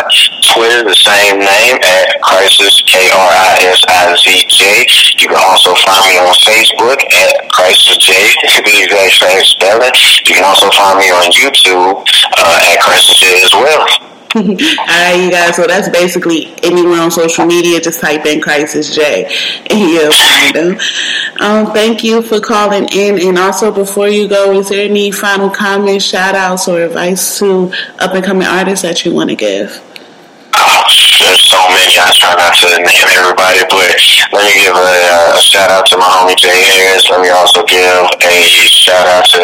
Twitter, 0.47 0.87
the 0.87 0.95
same 0.95 1.43
name 1.43 1.75
at 1.83 2.15
Krisiz, 2.23 2.79
K 2.87 3.11
R 3.11 3.31
I 3.35 3.59
S 3.67 3.83
I 3.83 4.15
Z 4.15 4.47
J. 4.47 4.87
You 5.19 5.27
can 5.27 5.43
also 5.43 5.75
find 5.75 5.99
me 6.07 6.15
on 6.23 6.31
Facebook 6.47 7.03
at 7.03 7.51
Krisiz 7.51 7.99
J, 7.99 8.15
the 8.63 8.75
exact 8.79 9.19
same 9.19 9.43
spelling. 9.43 9.91
You 10.23 10.33
can 10.39 10.47
also 10.47 10.71
find 10.71 11.03
me 11.03 11.11
on 11.11 11.27
YouTube 11.35 12.07
uh, 12.39 12.71
at 12.71 12.79
Krisiz 12.79 13.19
J 13.19 13.43
as 13.43 13.51
well. 13.51 14.04
Alright, 14.35 15.21
you 15.21 15.31
guys, 15.31 15.55
so 15.55 15.65
that's 15.65 15.87
basically 15.89 16.53
anywhere 16.61 16.99
on 16.99 17.09
social 17.11 17.45
media, 17.45 17.79
just 17.79 18.01
type 18.01 18.25
in 18.25 18.41
Krisiz 18.41 18.93
J 18.93 19.25
and 19.69 19.79
you'll 19.79 20.11
find 20.11 20.55
them. 20.55 20.79
Um, 21.39 21.73
thank 21.73 22.03
you 22.03 22.21
for 22.21 22.39
calling 22.39 22.87
in. 22.91 23.19
And 23.25 23.37
also, 23.37 23.71
before 23.71 24.09
you 24.09 24.27
go, 24.27 24.51
is 24.59 24.69
there 24.69 24.89
any 24.89 25.11
final 25.11 25.49
comments, 25.49 26.05
shout 26.05 26.35
outs, 26.35 26.67
or 26.67 26.81
advice 26.81 27.39
to 27.39 27.71
up 27.99 28.13
and 28.13 28.23
coming 28.25 28.47
artists 28.47 28.83
that 28.83 29.05
you 29.05 29.13
want 29.13 29.29
to 29.29 29.35
give? 29.35 29.81
There's 31.25 31.41
so 31.49 31.57
many. 31.73 31.89
I 31.97 32.13
try 32.13 32.37
not 32.37 32.53
to 32.53 32.69
name 32.85 33.09
everybody, 33.17 33.65
but 33.65 33.97
let 34.29 34.45
me 34.45 34.61
give 34.61 34.77
a, 34.77 34.93
a 35.33 35.41
shout 35.41 35.73
out 35.73 35.89
to 35.89 35.97
my 35.97 36.05
homie 36.05 36.37
Jay 36.37 36.53
Harris. 36.53 37.09
Let 37.09 37.25
me 37.25 37.33
also 37.33 37.65
give 37.65 37.81
a 37.81 38.37
shout 38.69 39.09
out 39.09 39.25
to 39.33 39.41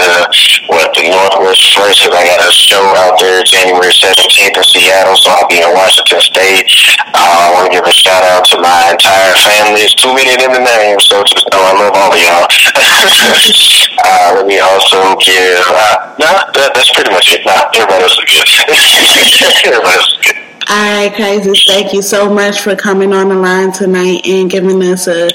what 0.69 0.93
the 0.93 1.09
Northwest 1.09 1.73
First. 1.73 2.05
I 2.05 2.21
got 2.21 2.37
a 2.37 2.53
show 2.53 2.85
out 3.01 3.17
there 3.17 3.41
January 3.41 3.89
17th 3.89 4.61
in 4.61 4.61
Seattle, 4.61 5.17
so 5.17 5.33
I'll 5.33 5.49
be 5.49 5.57
in 5.57 5.73
Washington 5.73 6.21
State. 6.21 6.69
Uh, 7.17 7.49
I 7.49 7.49
want 7.57 7.65
to 7.65 7.73
give 7.73 7.85
a 7.89 7.95
shout 7.97 8.21
out 8.29 8.45
to 8.53 8.61
my 8.61 8.93
entire 8.93 9.33
family. 9.41 9.81
It's 9.81 9.97
too 9.97 10.13
many 10.13 10.37
them 10.37 10.53
to 10.53 10.61
name, 10.61 11.01
so 11.01 11.25
just 11.25 11.49
know 11.49 11.65
I 11.65 11.73
love 11.81 11.97
all 11.97 12.13
of 12.13 12.21
y'all. 12.21 12.45
uh, 14.05 14.37
let 14.37 14.45
me 14.45 14.61
also 14.61 15.17
give. 15.17 15.65
Uh, 15.65 16.13
nah, 16.21 16.45
that, 16.45 16.77
that's 16.77 16.93
pretty 16.93 17.09
much 17.09 17.33
it. 17.33 17.41
Nah, 17.41 17.73
everybody 17.73 18.05
else 18.05 18.21
is 18.21 18.29
good. 18.29 18.45
everybody 19.65 19.97
else 19.97 20.13
is 20.13 20.21
good. 20.29 20.40
All 20.69 20.77
right, 20.77 21.11
Krisiz, 21.11 21.65
thank 21.65 21.91
you 21.93 22.01
so 22.01 22.33
much 22.33 22.61
for 22.61 22.75
coming 22.75 23.13
on 23.13 23.29
the 23.29 23.35
line 23.35 23.71
tonight 23.71 24.25
and 24.25 24.49
giving 24.49 24.81
us 24.83 25.07
a 25.07 25.29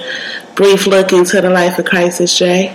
brief 0.55 0.87
look 0.87 1.13
into 1.13 1.41
the 1.41 1.51
life 1.51 1.79
of 1.79 1.85
Krisiz 1.85 2.37
J. 2.37 2.69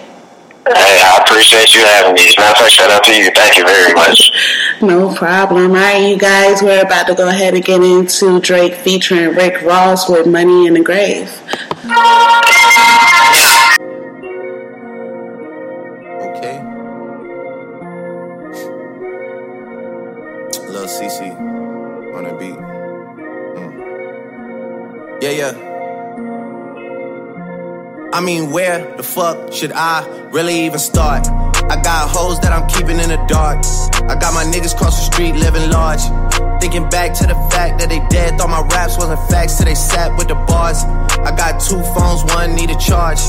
Hey, 0.68 1.02
I 1.02 1.24
appreciate 1.24 1.74
you 1.74 1.84
having 1.84 2.14
me. 2.14 2.28
As 2.28 2.36
a 2.38 2.42
matter 2.42 2.52
of 2.52 2.58
fact, 2.58 2.72
shout 2.72 2.92
out 2.92 3.04
to 3.06 3.16
you. 3.16 3.32
Thank 3.34 3.58
you 3.58 3.66
very 3.66 3.94
much. 3.94 4.32
No 4.82 5.14
problem. 5.14 5.70
All 5.72 5.78
right, 5.78 6.10
you 6.10 6.18
guys, 6.18 6.64
we're 6.64 6.82
about 6.84 7.06
to 7.06 7.14
go 7.14 7.30
ahead 7.30 7.54
and 7.54 7.64
get 7.64 7.84
into 7.84 8.40
Drake 8.40 8.74
featuring 8.74 9.36
Rick 9.36 9.62
Ross 9.62 10.10
with 10.10 10.26
Money 10.26 10.66
in 10.66 10.74
the 10.74 10.82
Grave. 10.82 11.30
Yeah, 25.22 25.30
yeah. 25.30 25.54
I 28.12 28.22
mean, 28.22 28.50
where 28.50 28.98
the 28.98 29.04
fuck 29.04 29.54
should 29.54 29.72
I 29.72 30.04
really 30.32 30.66
even 30.66 30.80
start? 30.80 31.28
I 31.28 31.80
got 31.80 32.10
hoes 32.10 32.40
that 32.40 32.52
I'm 32.52 32.68
keeping 32.68 33.00
in 33.00 33.10
the 33.10 33.24
dark. 33.30 33.64
I 34.10 34.18
got 34.20 34.34
my 34.34 34.44
niggas 34.44 34.76
cross 34.76 34.98
the 34.98 35.14
street 35.14 35.36
living 35.36 35.70
large. 35.70 36.02
Thinking 36.60 36.90
back 36.90 37.14
to 37.20 37.28
the 37.28 37.36
fact 37.54 37.78
that 37.78 37.90
they 37.90 38.00
dead, 38.10 38.40
thought 38.40 38.50
my 38.50 38.62
raps 38.74 38.98
wasn't 38.98 39.22
facts 39.30 39.58
till 39.58 39.66
they 39.66 39.76
sat 39.76 40.18
with 40.18 40.28
the 40.28 40.34
bars. 40.34 40.84
I 40.84 41.36
got 41.38 41.62
two 41.62 41.82
phones, 41.94 42.24
one 42.34 42.56
need 42.56 42.72
a 42.72 42.80
charge. 42.80 43.20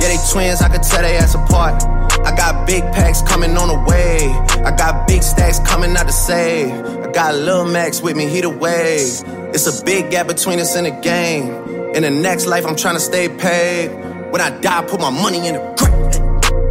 Yeah, 0.00 0.08
they 0.08 0.18
twins, 0.32 0.62
I 0.62 0.70
could 0.70 0.82
tell 0.82 1.02
they 1.02 1.16
ass 1.18 1.34
apart. 1.34 1.84
I 2.24 2.34
got 2.36 2.66
big 2.66 2.82
packs 2.92 3.22
coming 3.22 3.56
on 3.56 3.68
the 3.68 3.90
way. 3.90 4.18
I 4.64 4.74
got 4.76 5.06
big 5.08 5.22
stacks 5.22 5.58
coming 5.60 5.96
out 5.96 6.06
to 6.06 6.12
save. 6.12 6.72
I 6.72 7.12
got 7.12 7.34
Lil 7.34 7.66
Max 7.66 8.00
with 8.00 8.16
me, 8.16 8.26
he 8.28 8.40
the 8.40 8.50
wave. 8.50 9.22
It's 9.54 9.66
a 9.66 9.84
big 9.84 10.10
gap 10.10 10.26
between 10.26 10.60
us 10.60 10.76
in 10.76 10.84
the 10.84 10.90
game. 10.90 11.50
In 11.94 12.02
the 12.02 12.10
next 12.10 12.46
life, 12.46 12.66
I'm 12.66 12.76
trying 12.76 12.94
to 12.94 13.00
stay 13.00 13.28
paid. 13.28 13.88
When 14.30 14.40
I 14.40 14.50
die, 14.60 14.84
put 14.86 15.00
my 15.00 15.10
money 15.10 15.46
in 15.46 15.54
the 15.54 15.74
grave. 15.78 16.03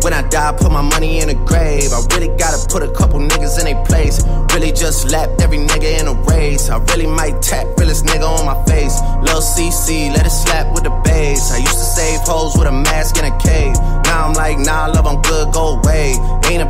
When 0.04 0.12
I 0.12 0.22
die, 0.28 0.52
put 0.60 0.70
my 0.70 0.82
money 0.82 1.22
in 1.22 1.30
the 1.30 1.36
grave. 1.48 1.94
I 1.94 2.04
really 2.14 2.28
gotta 2.36 2.60
put 2.68 2.84
a 2.84 2.92
couple 2.92 3.20
niggas 3.20 3.58
in 3.60 3.72
their 3.72 3.86
place. 3.86 4.20
Really 4.54 4.74
just 4.74 5.10
lapped 5.10 5.42
every 5.42 5.60
nigga 5.60 5.98
in 6.02 6.08
a 6.08 6.14
race. 6.28 6.70
I 6.70 6.78
really 6.92 7.08
might 7.08 7.42
tap 7.42 7.66
realest 7.80 8.04
nigga 8.04 8.28
on 8.28 8.46
my 8.46 8.60
face. 8.66 9.00
Lil 9.24 9.40
CC, 9.40 10.12
let 10.12 10.26
it 10.26 10.30
slap 10.30 10.74
with 10.74 10.84
the 10.84 10.92
bass. 11.06 11.54
I 11.54 11.58
used 11.58 11.80
to 11.80 11.88
save 11.96 12.20
hoes 12.28 12.54
with 12.58 12.68
a 12.68 12.72
mask 12.72 13.18
in 13.18 13.24
a 13.24 13.38
cave. 13.40 13.76
Now 14.04 14.28
I'm 14.28 14.34
like, 14.34 14.60
nah, 14.60 14.88
love, 14.88 15.08
I'm 15.08 15.22
good, 15.22 15.54
go 15.54 15.80
away. 15.80 16.20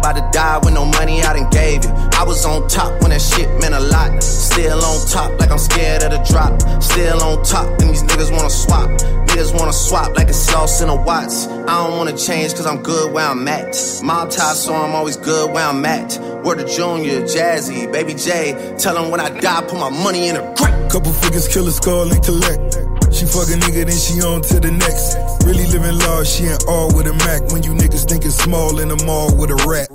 About 0.03 0.17
to 0.17 0.37
die 0.37 0.57
with 0.57 0.73
no 0.73 0.83
money 0.83 1.23
I 1.23 1.31
done 1.31 1.49
gave 1.49 1.85
you. 1.85 1.89
I 2.19 2.25
was 2.25 2.43
on 2.45 2.67
top 2.67 3.01
when 3.01 3.11
that 3.11 3.21
shit 3.21 3.47
meant 3.61 3.73
a 3.73 3.79
lot. 3.79 4.21
Still 4.21 4.83
on 4.83 5.07
top, 5.07 5.39
like 5.39 5.49
I'm 5.49 5.57
scared 5.57 6.03
of 6.03 6.11
the 6.11 6.17
drop. 6.29 6.61
Still 6.83 7.23
on 7.23 7.41
top, 7.45 7.67
and 7.79 7.89
these 7.89 8.03
niggas 8.03 8.29
wanna 8.29 8.49
swap. 8.49 8.89
Niggas 9.29 9.57
wanna 9.57 9.71
swap 9.71 10.13
like 10.17 10.27
it's 10.27 10.37
sauce 10.37 10.81
in 10.81 10.89
a 10.89 10.93
Watts. 10.93 11.47
I 11.47 11.87
don't 11.87 11.97
wanna 11.97 12.17
change 12.17 12.53
cause 12.53 12.65
I'm 12.65 12.83
good 12.83 13.13
where 13.13 13.25
I'm 13.25 13.47
at. 13.47 13.77
Mob 14.03 14.29
tie, 14.29 14.51
so 14.51 14.75
I'm 14.75 14.93
always 14.93 15.15
good 15.15 15.53
where 15.53 15.65
I'm 15.65 15.85
at. 15.85 16.19
Word 16.43 16.57
to 16.57 16.65
Junior, 16.65 17.21
Jazzy, 17.21 17.89
Baby 17.89 18.13
J. 18.13 18.75
Tell 18.77 18.95
them 18.95 19.09
when 19.09 19.21
I 19.21 19.29
die, 19.39 19.61
put 19.61 19.79
my 19.79 19.89
money 19.89 20.27
in 20.27 20.35
a 20.35 20.53
grave. 20.57 20.91
Couple 20.91 21.13
figures, 21.13 21.47
kill 21.47 21.65
a 21.69 21.71
skull 21.71 22.11
and 22.11 22.21
collect. 22.21 22.72
She 23.13 23.29
fuck 23.29 23.45
a 23.45 23.57
nigga, 23.61 23.85
then 23.85 23.93
she 23.93 24.25
on 24.25 24.41
to 24.49 24.59
the 24.59 24.73
next. 24.73 25.21
Really 25.45 25.69
living 25.69 25.97
large, 26.01 26.25
she 26.25 26.49
ain't 26.49 26.65
all 26.67 26.89
with 26.97 27.05
a 27.05 27.13
Mac. 27.13 27.45
When 27.53 27.61
you 27.61 27.77
niggas 27.77 28.09
thinking 28.09 28.33
small 28.33 28.79
in 28.81 28.89
the 28.89 28.97
mall 29.05 29.29
with 29.37 29.53
a 29.53 29.59
rat. 29.69 29.93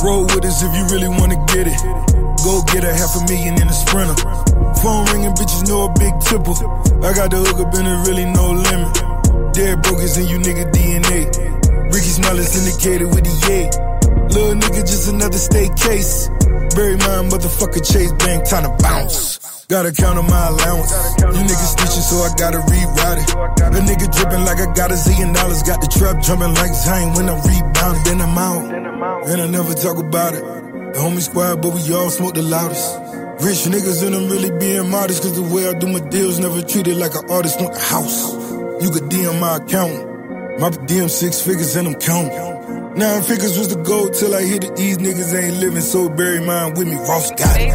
Roll 0.00 0.24
with 0.24 0.48
us 0.48 0.64
if 0.64 0.72
you 0.72 0.84
really 0.88 1.12
wanna 1.12 1.36
get 1.52 1.68
it. 1.68 1.76
Go 2.40 2.64
get 2.72 2.84
a 2.84 2.92
half 2.92 3.12
a 3.16 3.22
million 3.28 3.60
in 3.60 3.68
a 3.68 3.76
sprinter. 3.76 4.16
Phone 4.80 5.04
ringing, 5.12 5.36
bitches 5.36 5.68
know 5.68 5.88
a 5.88 5.92
big 6.00 6.16
tipple. 6.24 6.56
I 7.04 7.12
got 7.12 7.28
the 7.28 7.44
hook 7.44 7.60
up 7.60 7.72
and 7.76 7.84
it 7.84 8.00
really 8.08 8.24
no 8.32 8.56
limit. 8.56 8.96
Dead 9.52 9.82
brokers 9.84 10.16
in 10.16 10.24
you 10.28 10.40
nigga 10.40 10.64
DNA. 10.72 11.28
Ricky 11.92 12.12
Smile 12.16 12.38
is 12.40 12.56
indicated 12.56 13.12
with 13.12 13.28
the 13.28 13.34
yay. 13.44 13.68
Little 14.32 14.56
nigga, 14.56 14.80
just 14.88 15.12
another 15.12 15.38
state 15.38 15.76
case. 15.76 16.32
Bury 16.74 16.96
my 16.96 17.22
motherfucker 17.30 17.82
Chase 17.84 18.12
Bank, 18.12 18.48
time 18.48 18.64
to 18.64 18.82
bounce. 18.82 19.64
Gotta 19.66 19.92
count 19.92 20.18
on 20.18 20.26
my 20.26 20.48
allowance. 20.48 20.92
You 21.18 21.42
niggas 21.42 21.72
stitching, 21.72 22.04
so 22.04 22.16
I 22.20 22.30
gotta 22.36 22.58
reroute 22.58 23.18
it. 23.22 23.28
The 23.72 23.80
nigga 23.80 24.06
dripping 24.12 24.44
like 24.44 24.58
I 24.60 24.72
got 24.74 24.90
a 24.90 24.94
zillion 24.94 25.34
dollars. 25.34 25.62
Got 25.62 25.80
the 25.80 25.88
trap 25.88 26.22
jumping 26.22 26.52
like 26.54 26.74
Zane 26.74 27.14
when 27.14 27.28
I'm 27.28 27.40
rebounding. 27.40 28.04
Then 28.04 28.20
I'm 28.20 28.36
out, 28.36 29.28
and 29.28 29.40
I 29.40 29.46
never 29.46 29.72
talk 29.74 29.98
about 29.98 30.34
it. 30.34 30.42
The 30.94 31.00
homie 31.00 31.22
squad, 31.22 31.62
but 31.62 31.72
we 31.74 31.80
all 31.94 32.10
smoke 32.10 32.34
the 32.34 32.42
loudest. 32.42 32.86
Rich 33.42 33.66
niggas 33.66 34.06
and 34.06 34.14
I'm 34.14 34.28
really 34.28 34.56
being 34.58 34.90
modest, 34.90 35.22
cause 35.22 35.34
the 35.34 35.42
way 35.42 35.68
I 35.68 35.72
do 35.72 35.88
my 35.88 36.00
deals 36.08 36.38
never 36.38 36.62
treated 36.62 36.96
like 36.96 37.14
an 37.14 37.28
artist 37.30 37.60
want 37.60 37.74
the 37.74 37.80
house. 37.80 38.32
You 38.82 38.90
could 38.90 39.10
DM 39.10 39.40
my 39.40 39.56
account. 39.56 40.60
My 40.60 40.70
DM 40.70 41.10
six 41.10 41.40
figures 41.42 41.74
and 41.74 41.88
I'm 41.88 41.94
counting. 41.94 42.53
Nine 42.96 43.22
figures 43.22 43.58
was 43.58 43.74
the 43.74 43.82
goal 43.82 44.08
till 44.08 44.36
I 44.36 44.42
hit 44.42 44.62
it. 44.62 44.76
These 44.76 44.98
niggas 44.98 45.34
ain't 45.34 45.58
living, 45.58 45.80
so 45.80 46.08
bury 46.08 46.38
mine 46.38 46.74
with 46.74 46.86
me. 46.86 46.94
Ross 46.94 47.28
got 47.32 47.58
it. 47.58 47.74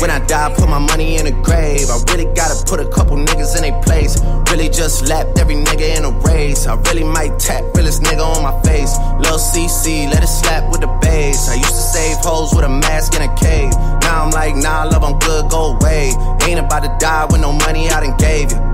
When 0.00 0.10
I 0.10 0.18
die, 0.26 0.52
put 0.56 0.68
my 0.68 0.80
money 0.80 1.16
in 1.16 1.28
a 1.28 1.30
grave. 1.30 1.86
I 1.88 2.02
really 2.10 2.26
gotta 2.34 2.58
put 2.66 2.80
a 2.80 2.88
couple 2.90 3.16
niggas 3.16 3.54
in 3.54 3.62
their 3.62 3.80
place. 3.82 4.18
Really 4.50 4.68
just 4.68 5.06
lapped 5.08 5.38
every 5.38 5.54
nigga 5.54 5.96
in 5.96 6.04
a 6.04 6.10
race. 6.26 6.66
I 6.66 6.74
really 6.90 7.04
might 7.04 7.38
tap 7.38 7.62
realest 7.76 8.02
nigga 8.02 8.18
on 8.18 8.42
my 8.42 8.60
face. 8.62 8.98
Lil 9.22 9.38
CC, 9.38 10.10
let 10.10 10.24
it 10.24 10.26
slap 10.26 10.68
with 10.72 10.80
the 10.80 10.90
bass. 11.02 11.48
I 11.48 11.54
used 11.54 11.78
to 11.78 11.86
save 11.94 12.16
hoes 12.18 12.52
with 12.52 12.64
a 12.64 12.68
mask 12.68 13.14
in 13.14 13.22
a 13.22 13.32
cave. 13.36 13.70
Now 14.02 14.24
I'm 14.24 14.30
like, 14.30 14.56
nah, 14.56 14.90
love, 14.90 15.04
I'm 15.04 15.20
good, 15.20 15.50
go 15.50 15.78
away. 15.78 16.10
Ain't 16.42 16.58
about 16.58 16.82
to 16.82 16.90
die 16.98 17.26
with 17.30 17.40
no 17.40 17.52
money 17.52 17.90
I 17.90 18.00
done 18.00 18.16
gave 18.16 18.50
you. 18.50 18.67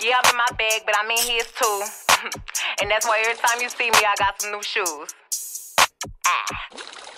Yeah, 0.00 0.16
I'm 0.22 0.30
in 0.30 0.36
my 0.36 0.50
bag, 0.56 0.82
but 0.86 0.94
I'm 0.98 1.10
in 1.10 1.18
his 1.18 1.46
too. 1.52 1.82
and 2.80 2.90
that's 2.90 3.06
why 3.06 3.20
every 3.20 3.34
time 3.34 3.60
you 3.60 3.68
see 3.68 3.90
me, 3.90 3.98
I 3.98 4.14
got 4.18 4.40
some 4.40 4.52
new 4.52 4.62
shoes. 4.62 5.74
Ah. 6.26 7.17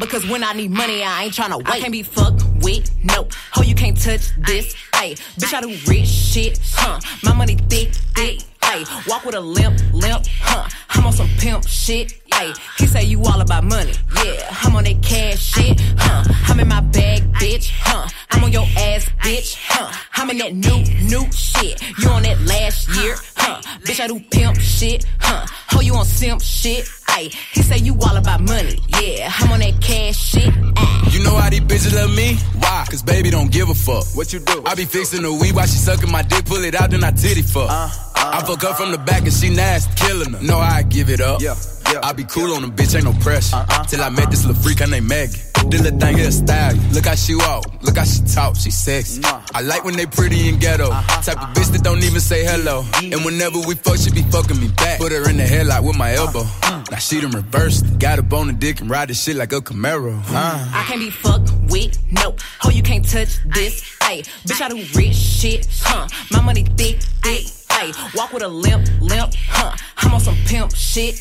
because 0.01 0.27
when 0.27 0.43
I 0.43 0.53
need 0.53 0.71
money, 0.71 1.03
I 1.03 1.23
ain't 1.25 1.33
tryna 1.33 1.57
wait. 1.57 1.67
I 1.69 1.79
can't 1.79 1.91
be 1.91 2.03
fucked 2.03 2.43
with, 2.61 2.91
no. 3.03 3.27
Ho, 3.53 3.61
you 3.61 3.75
can't 3.75 3.95
touch 3.95 4.35
this, 4.39 4.75
ayy. 4.93 5.15
Bitch, 5.37 5.53
I 5.53 5.61
do 5.61 5.69
rich 5.89 6.07
shit, 6.07 6.59
huh? 6.73 6.99
My 7.23 7.33
money 7.33 7.55
thick, 7.69 7.93
thick, 8.15 8.39
ayy. 8.61 9.07
Walk 9.07 9.25
with 9.25 9.35
a 9.35 9.39
limp, 9.39 9.79
limp, 9.93 10.25
huh? 10.41 10.67
I'm 10.89 11.05
on 11.05 11.13
some 11.13 11.29
pimp 11.37 11.67
shit, 11.67 12.19
ayy. 12.31 12.57
He 12.79 12.87
say 12.87 13.03
you 13.03 13.21
all 13.23 13.41
about 13.41 13.63
money, 13.63 13.93
yeah. 14.25 14.47
I'm 14.63 14.75
on 14.75 14.83
that 14.85 15.01
cash 15.03 15.39
shit, 15.39 15.79
huh? 15.97 16.23
I'm 16.47 16.59
in 16.59 16.67
my 16.67 16.81
bag, 16.81 17.21
bitch, 17.33 17.71
huh? 17.71 18.09
I'm 18.31 18.43
on 18.43 18.51
your 18.51 18.65
ass, 18.77 19.05
bitch, 19.19 19.55
huh? 19.59 19.91
I'm 20.15 20.31
in 20.31 20.37
that 20.39 20.53
new, 20.55 20.83
new 21.07 21.31
shit. 21.31 21.79
You 21.99 22.09
on 22.09 22.23
that 22.23 22.41
last 22.41 22.89
year, 22.95 23.15
huh? 23.35 23.61
Bitch, 23.83 23.99
I 23.99 24.07
do 24.07 24.19
pimp 24.19 24.59
shit, 24.59 25.05
huh? 25.19 25.45
Ho, 25.69 25.81
you 25.81 25.93
on 25.95 26.05
simp 26.05 26.41
shit, 26.41 26.87
ayy. 27.17 27.33
He 27.53 27.61
say 27.61 27.77
you 27.77 27.97
all 28.01 28.15
about 28.17 28.41
money, 28.41 28.79
yeah. 29.01 29.31
I'm 29.37 29.51
on 29.51 29.59
that 29.59 29.81
cash 29.81 30.17
shit, 30.17 30.53
ayy. 30.53 31.13
You 31.13 31.23
know 31.23 31.35
how 31.35 31.49
these 31.49 31.61
bitches 31.61 31.95
love 31.95 32.15
me? 32.15 32.35
Why? 32.59 32.85
Cause 32.89 33.03
baby 33.03 33.29
don't 33.29 33.51
give 33.51 33.69
a 33.69 33.73
fuck. 33.73 34.05
What 34.15 34.33
you 34.33 34.39
do? 34.39 34.63
I 34.65 34.75
be 34.75 34.85
fixing 34.85 35.23
the 35.23 35.31
weed 35.31 35.55
while 35.55 35.67
she 35.67 35.77
sucking 35.77 36.11
my 36.11 36.21
dick, 36.21 36.45
pull 36.45 36.63
it 36.63 36.75
out, 36.75 36.91
then 36.91 37.03
I 37.03 37.11
titty 37.11 37.41
fuck. 37.41 37.69
Uh, 37.69 37.73
uh, 37.73 37.89
I 38.15 38.43
fuck 38.45 38.61
her 38.61 38.73
from 38.73 38.91
the 38.91 38.99
uh. 38.99 39.05
back 39.05 39.23
and 39.23 39.33
she 39.33 39.53
nasty, 39.53 39.93
killing 39.95 40.33
her. 40.33 40.41
No, 40.41 40.57
I 40.57 40.83
give 40.83 41.09
it 41.09 41.21
up. 41.21 41.41
Yeah. 41.41 41.55
I 42.03 42.13
be 42.13 42.23
cool 42.23 42.53
on 42.53 42.61
the 42.61 42.69
bitch, 42.69 42.95
ain't 42.95 43.03
no 43.03 43.13
pressure. 43.19 43.65
Till 43.89 44.01
I 44.01 44.09
met 44.09 44.31
this 44.31 44.45
little 44.45 44.61
freak, 44.61 44.79
her 44.79 44.87
name 44.87 45.07
Maggie. 45.07 45.41
This 45.67 45.81
little 45.81 45.99
thing 45.99 46.17
here 46.17 46.31
style. 46.31 46.73
Look 46.93 47.05
how 47.05 47.15
she 47.15 47.35
walk, 47.35 47.65
look 47.83 47.97
how 47.97 48.05
she 48.05 48.21
talk, 48.33 48.55
she 48.55 48.71
sexy. 48.71 49.21
I 49.23 49.61
like 49.61 49.83
when 49.83 49.95
they 49.95 50.05
pretty 50.05 50.47
and 50.49 50.59
ghetto. 50.59 50.89
Uh-huh. 50.89 51.21
Type 51.21 51.41
of 51.41 51.49
bitch 51.53 51.71
that 51.73 51.83
don't 51.83 52.01
even 52.03 52.21
say 52.21 52.45
hello. 52.45 52.85
And 53.03 53.25
whenever 53.25 53.59
we 53.67 53.75
fuck, 53.75 53.97
she 53.97 54.09
be 54.09 54.23
fucking 54.23 54.59
me 54.59 54.69
back. 54.69 54.99
Put 54.99 55.11
her 55.11 55.29
in 55.29 55.37
the 55.37 55.43
headlock 55.43 55.85
with 55.85 55.97
my 55.97 56.13
elbow. 56.13 56.43
Now 56.89 56.97
she 57.01 57.19
done 57.19 57.31
reversed. 57.31 57.99
Got 57.99 58.19
a 58.19 58.21
bone 58.21 58.49
and 58.49 58.59
dick 58.59 58.79
and 58.81 58.89
ride 58.89 59.09
this 59.09 59.23
shit 59.23 59.35
like 59.35 59.51
a 59.53 59.61
Camaro. 59.61 60.19
Uh. 60.27 60.69
I 60.73 60.83
can't 60.87 60.99
be 60.99 61.09
fucked 61.09 61.51
with, 61.69 61.97
no. 62.11 62.35
Ho, 62.61 62.69
you 62.69 62.83
can't 62.83 63.07
touch 63.07 63.37
this, 63.45 63.81
ayy. 64.01 64.23
Bitch, 64.45 64.61
I 64.61 64.69
do 64.69 64.77
rich 64.97 65.15
shit, 65.15 65.67
huh? 65.81 66.07
My 66.31 66.41
money 66.41 66.63
thick, 66.77 67.01
thick, 67.23 67.45
ayy. 67.69 68.15
Walk 68.15 68.33
with 68.33 68.43
a 68.43 68.47
limp, 68.47 68.87
limp, 69.01 69.33
huh? 69.49 69.75
I'm 69.97 70.13
on 70.13 70.19
some 70.19 70.35
pimp 70.45 70.75
shit, 70.75 71.15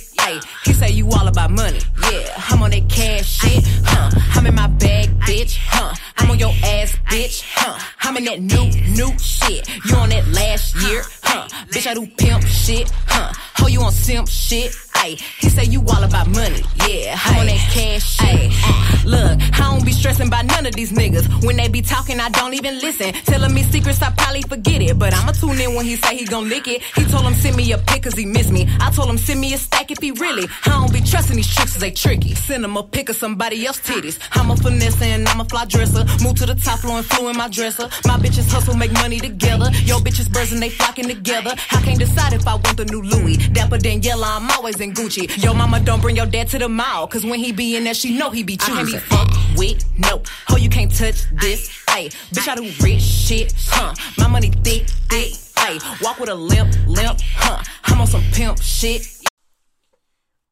He 0.64 0.72
say 0.72 0.90
you 0.90 1.09
all 1.11 1.26
about 1.26 1.50
money, 1.50 1.80
yeah. 2.11 2.35
I'm 2.48 2.62
on 2.62 2.70
that 2.70 2.88
cash 2.88 3.26
shit, 3.40 3.64
huh? 3.85 4.11
I'm 4.35 4.46
in 4.46 4.54
my 4.54 4.66
bag, 4.68 5.09
bitch, 5.20 5.56
huh? 5.59 5.94
I'm 6.18 6.30
on 6.30 6.38
your 6.38 6.52
ass, 6.62 6.94
bitch, 7.06 7.42
huh? 7.54 7.78
I'm 8.02 8.16
in 8.16 8.24
that 8.24 8.40
new, 8.40 8.70
new 8.94 9.18
shit. 9.18 9.68
You 9.87 9.96
on 9.96 10.11
that 10.11 10.28
last 10.28 10.76
year, 10.76 11.02
huh? 11.22 11.48
Bitch, 11.70 11.87
I 11.87 11.94
do 11.94 12.06
pimp 12.06 12.44
shit, 12.44 12.90
huh? 13.06 13.33
Ho, 13.56 13.66
you 13.66 13.80
on 13.83 13.92
simp 13.92 14.28
shit, 14.28 14.70
ayy. 14.94 15.20
He 15.38 15.48
say 15.48 15.64
you 15.64 15.80
all 15.88 16.04
about 16.04 16.28
money, 16.28 16.62
yeah. 16.88 17.18
I'm 17.24 17.40
on 17.40 17.46
that 17.46 17.70
cash 17.72 18.04
shit. 18.16 19.04
Look, 19.04 19.40
I 19.59 19.70
don't 19.70 19.80
stressing 20.00 20.28
about 20.28 20.46
none 20.46 20.66
of 20.66 20.74
these 20.74 20.92
niggas. 20.92 21.44
When 21.44 21.56
they 21.56 21.68
be 21.68 21.82
talking, 21.82 22.18
I 22.20 22.30
don't 22.30 22.54
even 22.54 22.78
listen. 22.78 23.12
Telling 23.12 23.52
me 23.54 23.62
secrets, 23.64 24.02
I 24.02 24.10
probably 24.10 24.42
forget 24.42 24.80
it. 24.82 24.98
But 24.98 25.14
I'ma 25.14 25.32
tune 25.32 25.60
in 25.60 25.74
when 25.74 25.84
he 25.84 25.96
say 25.96 26.16
he 26.16 26.24
gon' 26.24 26.48
lick 26.48 26.66
it. 26.66 26.82
He 26.96 27.04
told 27.04 27.24
him 27.24 27.34
send 27.34 27.56
me 27.56 27.70
a 27.72 27.78
pic 27.78 28.04
cause 28.04 28.14
he 28.14 28.24
miss 28.24 28.50
me. 28.50 28.66
I 28.80 28.90
told 28.90 29.08
him 29.10 29.18
send 29.18 29.40
me 29.40 29.52
a 29.52 29.58
stack 29.58 29.90
if 29.90 29.98
he 29.98 30.10
really. 30.12 30.48
I 30.64 30.70
don't 30.70 30.92
be 30.92 31.00
trusting 31.02 31.36
these 31.36 31.54
tricks 31.54 31.72
cause 31.74 31.80
they 31.80 31.90
tricky. 31.90 32.34
Send 32.34 32.64
him 32.64 32.76
a 32.76 32.82
pic 32.82 33.10
of 33.10 33.16
somebody 33.16 33.66
else 33.66 33.78
titties. 33.80 34.18
I'm 34.32 34.50
a 34.50 34.56
finesse 34.56 35.00
and 35.02 35.28
I'm 35.28 35.40
a 35.40 35.44
fly 35.44 35.66
dresser. 35.66 36.04
Move 36.24 36.36
to 36.36 36.46
the 36.46 36.54
top 36.54 36.80
floor 36.80 36.98
and 36.98 37.06
flew 37.06 37.28
in 37.28 37.36
my 37.36 37.48
dresser. 37.48 37.88
My 38.06 38.16
bitches 38.16 38.50
hustle, 38.50 38.74
make 38.74 38.92
money 38.92 39.18
together. 39.18 39.70
Yo 39.84 39.98
bitches 39.98 40.32
birds 40.32 40.52
and 40.52 40.62
they 40.62 40.70
flocking 40.70 41.08
together. 41.08 41.54
I 41.70 41.82
can't 41.82 41.98
decide 41.98 42.32
if 42.32 42.46
I 42.48 42.54
want 42.54 42.76
the 42.78 42.86
new 42.86 43.02
Louis. 43.02 43.36
Dapper 43.36 43.78
Daniela, 43.78 44.36
I'm 44.36 44.50
always 44.52 44.80
in 44.80 44.94
Gucci. 44.94 45.42
Yo 45.42 45.53
mama 45.53 45.80
don't 45.80 46.01
bring 46.01 46.16
your 46.16 46.26
dad 46.26 46.48
to 46.48 46.59
the 46.59 46.68
mall. 46.68 47.07
Cause 47.07 47.24
when 47.24 47.38
he 47.38 47.53
be 47.53 47.76
in 47.76 47.84
there, 47.84 47.94
she 47.94 48.16
know 48.16 48.30
he 48.30 48.42
be 48.42 48.57
choosing. 48.57 48.74
I 48.74 48.90
can't 48.90 48.92
be 48.92 48.98
fucked 48.98 49.59
with, 49.59 49.84
no. 50.01 50.22
Ho, 50.48 50.57
you 50.57 50.68
can't 50.68 50.90
touch 50.90 51.28
this, 51.32 51.68
ayy. 51.88 52.11
Bitch, 52.32 52.48
I 52.48 52.55
do 52.57 52.84
rich 52.84 53.03
shit, 53.03 53.55
huh? 53.68 53.94
My 54.18 54.28
money 54.28 54.51
thick, 54.51 54.88
thick, 55.09 55.32
ayy. 55.32 56.03
Walk 56.03 56.18
with 56.18 56.30
a 56.30 56.34
limp, 56.34 56.74
limp, 56.86 57.20
huh? 57.36 57.62
I'm 57.84 58.01
on 58.01 58.07
some 58.07 58.22
pimp 58.32 58.61
shit. 58.61 59.07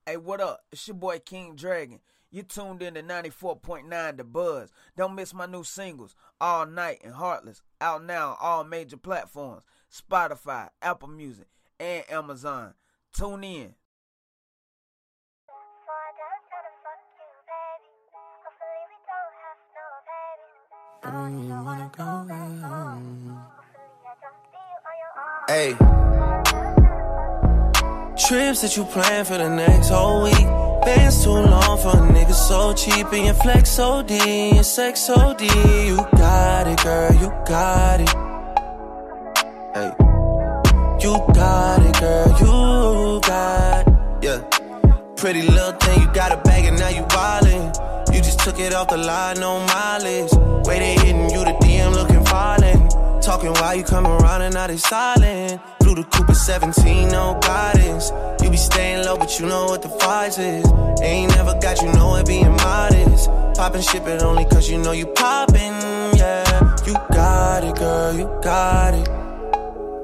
Hey, 0.06 0.16
what 0.16 0.40
up? 0.40 0.60
It's 0.72 0.86
your 0.88 0.96
boy 0.96 1.18
King 1.18 1.54
Dragon. 1.54 2.00
You 2.30 2.42
tuned 2.42 2.82
in 2.82 2.94
to 2.94 3.02
94.9 3.02 4.16
The 4.16 4.24
Buzz. 4.24 4.70
Don't 4.96 5.14
miss 5.14 5.32
my 5.32 5.46
new 5.46 5.64
singles, 5.64 6.14
All 6.40 6.66
Night 6.66 7.00
and 7.02 7.14
Heartless, 7.14 7.62
out 7.80 8.04
now 8.04 8.30
on 8.30 8.36
all 8.40 8.64
major 8.64 8.98
platforms 8.98 9.64
Spotify, 9.90 10.68
Apple 10.82 11.08
Music, 11.08 11.46
and 11.80 12.04
Amazon. 12.10 12.74
Tune 13.14 13.44
in. 13.44 13.74
Hey. 25.48 25.74
Trips 28.16 28.62
that 28.62 28.76
you 28.76 28.84
plan 28.84 29.24
for 29.24 29.38
the 29.38 29.48
next 29.48 29.90
whole 29.90 30.24
week. 30.24 30.34
Bands 30.84 31.22
too 31.22 31.30
long 31.30 31.78
for 31.78 31.90
a 31.90 32.00
nigga 32.12 32.34
so 32.34 32.72
cheap 32.72 33.12
and 33.12 33.26
your 33.26 33.34
flex 33.34 33.78
OD 33.78 34.10
and 34.10 34.66
sex 34.66 35.08
OD. 35.08 35.42
You 35.42 35.96
got 36.16 36.66
it, 36.66 36.82
girl, 36.82 37.12
you 37.12 37.20
you 37.20 37.30
got 37.46 38.00
it. 38.00 38.08
Hey, 39.74 39.92
you 41.00 41.12
got 41.32 41.86
it, 41.86 42.00
girl, 42.00 42.28
you 42.40 43.20
got 43.20 43.86
it. 43.86 44.24
Yeah, 44.24 44.40
pretty 45.16 45.42
little 45.42 45.72
thing, 45.72 46.00
you 46.02 46.12
got 46.12 46.32
a 46.32 46.36
bag 46.38 46.64
and 46.64 46.78
now 46.78 46.88
you 46.88 47.02
wildin'. 47.02 47.87
You 48.18 48.24
just 48.24 48.40
took 48.40 48.58
it 48.58 48.74
off 48.74 48.88
the 48.88 48.96
line, 48.96 49.38
no 49.38 49.60
mileage. 49.60 50.32
They 50.66 50.94
hitting 50.94 51.30
you, 51.30 51.44
the 51.44 51.54
DM 51.62 51.94
looking 51.94 52.24
violent. 52.24 52.90
Talking 53.22 53.52
while 53.52 53.76
you 53.76 53.84
come 53.84 54.08
around 54.08 54.42
and 54.42 54.54
now 54.54 54.66
they 54.66 54.76
silent. 54.76 55.62
Blue 55.78 55.94
the 55.94 56.02
Cooper 56.02 56.34
17, 56.34 57.10
no 57.10 57.38
guidance. 57.40 58.10
You 58.42 58.50
be 58.50 58.56
staying 58.56 59.04
low, 59.04 59.16
but 59.16 59.38
you 59.38 59.46
know 59.46 59.66
what 59.66 59.82
the 59.82 59.88
price 60.00 60.36
is. 60.36 60.66
Ain't 61.00 61.30
never 61.36 61.56
got 61.60 61.80
you 61.80 61.92
know 61.92 62.16
it 62.16 62.26
being 62.26 62.50
modest. 62.56 63.30
Poppin' 63.54 63.82
ship 63.82 64.04
it 64.08 64.20
only 64.20 64.46
cause 64.46 64.68
you 64.68 64.78
know 64.78 64.90
you 64.90 65.06
poppin', 65.06 65.78
yeah. 66.18 66.76
You 66.84 66.94
got 67.12 67.62
it, 67.62 67.76
girl, 67.76 68.16
you 68.16 68.26
got 68.42 68.94
it. 68.94 69.06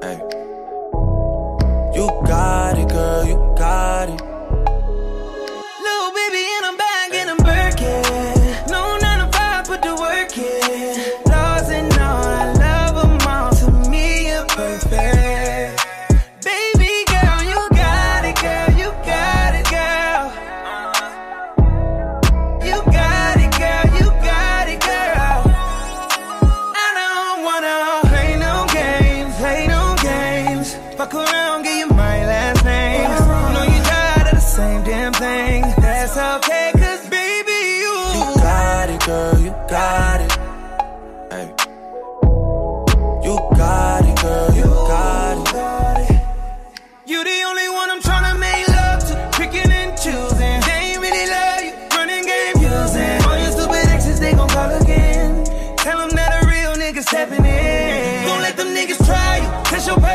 Hey. 0.01 0.21
You 1.93 2.07
got 2.25 2.77
it, 2.77 2.87
girl, 2.87 3.25
you 3.25 3.55
got 3.57 4.07
it. 4.07 4.24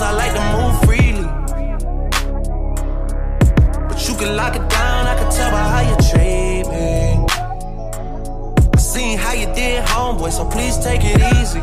Cause 0.00 0.08
I 0.08 0.12
like 0.22 0.32
to 0.38 0.44
move 0.56 0.74
freely. 0.86 1.28
But 3.88 4.08
you 4.08 4.14
can 4.16 4.36
lock 4.36 4.56
it 4.56 4.68
down, 4.68 5.06
I 5.06 5.14
can 5.18 5.30
tell 5.30 5.50
by 5.50 5.62
how 5.72 5.82
you 5.90 5.96
treat 6.10 6.64
me. 6.72 7.26
I 8.74 8.78
seen 8.78 9.18
how 9.18 9.34
you 9.34 9.46
did, 9.54 9.84
homeboy, 9.84 10.32
so 10.32 10.44
please 10.48 10.78
take 10.78 11.02
it 11.04 11.20
easy. 11.36 11.60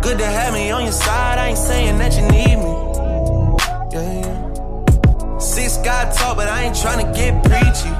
Good 0.00 0.18
to 0.18 0.26
have 0.26 0.54
me 0.54 0.70
on 0.70 0.84
your 0.84 0.92
side, 0.92 1.38
I 1.38 1.48
ain't 1.48 1.58
saying 1.58 1.98
that 1.98 2.12
you 2.16 2.22
need 2.36 2.56
me. 2.64 2.74
Yeah, 3.92 4.12
yeah. 4.22 5.38
Six 5.38 5.78
God 5.78 6.14
talk, 6.14 6.36
but 6.36 6.48
I 6.48 6.64
ain't 6.64 6.76
trying 6.76 7.04
to 7.04 7.12
get 7.12 7.42
preachy. 7.42 7.90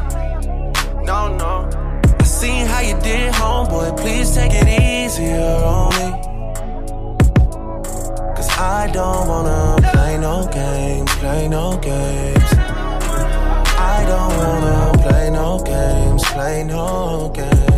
No, 1.05 1.36
no. 1.36 1.68
I 2.20 2.24
seen 2.24 2.66
how 2.66 2.80
you 2.80 2.99
did, 3.01 3.32
homeboy, 3.34 3.96
please 3.99 4.34
take 4.34 4.53
it 4.55 4.68
easier 4.68 5.40
on 5.64 5.90
me. 5.99 6.27
I 8.61 8.90
don't 8.92 9.28
wanna 9.28 9.76
play 9.92 10.18
no 10.18 10.44
games, 10.52 11.14
play 11.18 11.46
no 11.46 11.78
games. 11.78 12.52
I 13.78 14.04
don't 14.04 14.36
wanna 14.36 14.98
play 15.00 15.30
no 15.30 15.61
games, 15.64 16.24
play 16.24 16.64
no 16.64 17.30
games. 17.32 17.77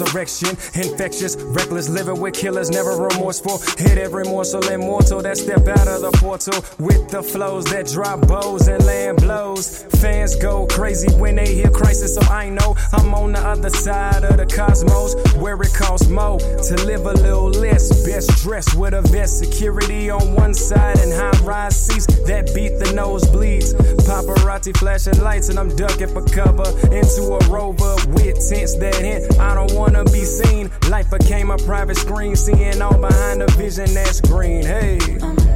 Resurrection. 0.00 0.56
Infectious, 0.74 1.36
reckless, 1.36 1.90
living 1.90 2.20
with 2.20 2.32
killers, 2.32 2.70
never 2.70 2.96
remorseful. 2.96 3.58
Hit 3.76 3.98
every 3.98 4.24
morsel 4.24 4.66
immortal 4.68 5.20
that 5.20 5.36
step 5.36 5.68
out 5.68 5.88
of 5.88 6.00
the 6.00 6.10
portal 6.14 6.64
with 6.78 7.10
the 7.10 7.22
flows 7.22 7.66
that 7.66 7.86
drop 7.88 8.26
bows 8.26 8.66
and 8.68 8.82
land 8.86 9.18
blows. 9.18 9.84
Fans 10.00 10.36
go 10.36 10.66
crazy 10.66 11.12
when 11.16 11.36
they 11.36 11.54
hear 11.54 11.66
Krisiz, 11.66 12.14
so 12.14 12.22
I 12.32 12.48
know 12.48 12.74
I'm 12.92 13.12
on 13.12 13.32
the 13.32 13.40
other 13.40 13.68
side 13.68 14.24
of 14.24 14.38
the 14.38 14.46
cosmos 14.46 15.14
where 15.36 15.60
it 15.60 15.74
costs 15.74 16.08
more 16.08 16.38
to 16.38 16.74
live 16.86 17.04
a 17.04 17.12
little 17.12 17.50
less. 17.50 18.04
Best 18.06 18.42
dressed 18.42 18.74
with 18.74 18.94
a 18.94 19.02
vest, 19.02 19.38
security 19.38 20.08
on 20.08 20.34
one 20.34 20.54
side 20.54 20.98
and 21.00 21.12
high 21.12 21.38
rise 21.44 21.76
seats 21.78 22.06
that 22.24 22.54
beat 22.54 22.78
the 22.78 22.86
nosebleeds. 22.86 23.74
Paparazzi 24.08 24.74
flashing 24.78 25.20
lights 25.20 25.50
and 25.50 25.58
I'm 25.58 25.68
ducking 25.76 26.08
for 26.08 26.24
cover 26.28 26.70
into 26.90 27.36
a 27.36 27.38
rover 27.50 27.96
with 28.08 28.38
tents 28.48 28.76
that 28.78 28.94
hint. 28.94 29.38
I 29.38 29.54
don't 29.54 29.74
wanna 29.92 30.10
be 30.10 30.24
seen. 30.24 30.70
Life 30.88 31.10
became 31.10 31.50
a 31.50 31.56
private 31.58 31.96
screen, 31.96 32.36
seeing 32.36 32.80
all 32.80 32.98
behind 32.98 33.40
the 33.40 33.46
vision 33.56 33.92
that's 33.94 34.20
green. 34.20 34.64
Hey. 34.64 35.49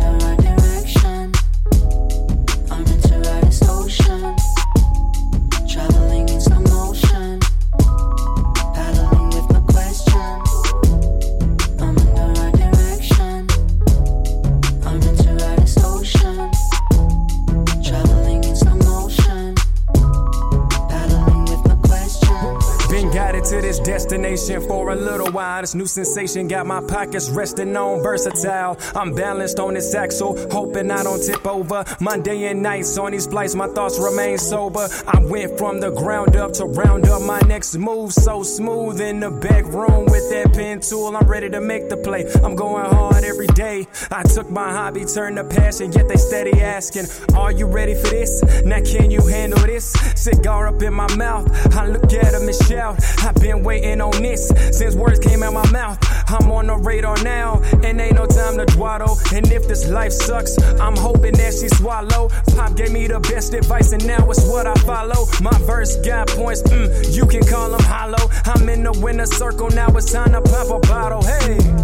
Destination 24.15 24.61
for 24.69 24.93
a 24.93 24.95
little 24.95 25.31
while. 25.33 25.61
This 25.61 25.75
new 25.75 25.87
sensation 25.87 26.47
got 26.47 26.67
my 26.67 26.81
pockets 26.87 27.29
resting 27.31 27.77
on 27.77 28.01
versatile. 28.03 28.79
I'm 28.95 29.13
balanced 29.13 29.59
on 29.59 29.75
this 29.75 29.93
axle, 29.95 30.37
hoping 30.51 30.91
I 30.91 31.03
don't 31.03 31.21
tip 31.21 31.45
over. 31.47 31.85
Monday 32.01 32.45
and 32.45 32.63
nights 32.63 32.97
on 32.97 33.11
these 33.11 33.27
flights, 33.27 33.55
my 33.55 33.67
thoughts 33.67 33.99
remain 33.99 34.39
sober. 34.39 34.87
I 35.09 35.19
went 35.25 35.59
from 35.59 35.81
the 35.81 35.91
ground 35.91 36.37
up 36.37 36.53
to 36.55 36.65
round 36.65 37.07
up 37.07 37.23
my 37.23 37.41
next 37.41 37.77
move. 37.77 38.13
So 38.13 38.43
smooth 38.45 39.01
in 39.01 39.21
the 39.21 39.31
back 39.31 39.65
room 39.65 40.05
with 40.07 40.31
that 40.31 40.53
pen 40.55 40.81
tool. 40.81 41.17
I'm 41.17 41.27
ready 41.27 41.51
to 41.51 41.61
make 41.61 41.89
the 41.89 41.97
play. 41.97 42.25
I'm 42.45 42.55
going 42.55 42.87
hard 42.87 43.25
every 43.25 43.49
day. 43.49 43.87
I 44.13 44.23
took 44.23 44.49
my 44.49 44.71
hobby, 44.71 45.05
turned 45.05 45.37
to 45.37 45.45
passion, 45.45 45.91
yet 45.93 46.09
they 46.09 46.17
steady 46.17 46.61
asking, 46.61 47.07
Are 47.35 47.51
you 47.51 47.67
ready 47.67 47.95
for 47.95 48.11
this? 48.11 48.43
Now 48.65 48.81
can 48.81 49.11
you 49.11 49.27
handle 49.27 49.67
this? 49.67 49.93
Cigar 50.15 50.69
up 50.69 50.81
in 50.83 50.95
my 50.95 51.13
mouth. 51.17 51.45
I 51.75 51.89
look 51.89 52.13
at 52.13 52.33
them 52.33 52.47
and 52.47 52.57
shout. 52.69 53.03
I've 53.25 53.35
been 53.37 53.65
waiting 53.65 54.01
on 54.05 54.23
this 54.23 54.49
since 54.73 54.95
words 54.95 55.19
came 55.19 55.43
out 55.43 55.55
my 55.55 55.69
mouth. 55.71 55.99
I'm 56.29 56.51
on 56.51 56.67
the 56.67 56.77
radar 56.77 57.23
now, 57.23 57.63
and 57.83 58.01
ain't 58.01 58.15
no 58.15 58.27
time 58.27 58.59
to 58.59 58.67
dwaddle. 58.67 59.19
And 59.33 59.51
if 59.51 59.67
this 59.67 59.89
life 59.89 60.13
sucks, 60.13 60.61
I'm 60.81 60.97
hoping 60.97 61.35
that 61.35 61.55
she 61.55 61.69
swallow. 61.69 62.29
Pop 62.55 62.77
gave 62.77 62.93
me 62.93 63.07
the 63.07 63.21
best 63.21 63.55
advice, 63.55 63.93
and 63.93 64.07
now 64.07 64.31
it's 64.31 64.47
what 64.47 64.67
I 64.67 64.75
follow. 64.87 65.27
My 65.41 65.57
verse 65.67 65.97
got 66.05 66.29
points, 66.29 66.63
mm, 66.63 67.15
you 67.15 67.27
can 67.27 67.45
call 67.45 67.71
them 67.71 67.83
hollow. 67.83 68.31
I'm 68.45 68.69
in 68.69 68.85
the 68.85 68.93
winner 69.01 69.27
circle, 69.27 69.71
now 69.71 69.89
it's 69.97 70.13
time 70.13 70.33
to 70.33 70.41
pop 70.41 70.69
a 70.71 70.81
bottle. 70.87 71.23
Hey. 71.23 71.84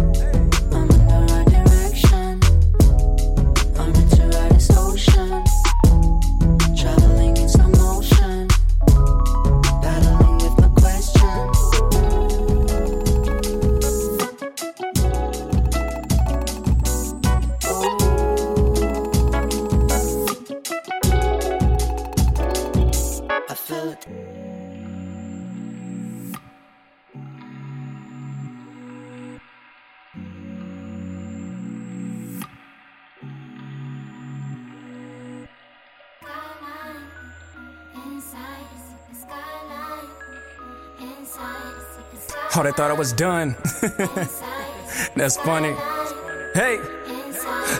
Oh, 42.53 42.63
they 42.63 42.71
thought 42.71 42.91
I 42.91 42.93
was 42.93 43.13
done. 43.13 43.55
That's 45.15 45.37
funny. 45.37 45.73
Hey. 46.53 46.79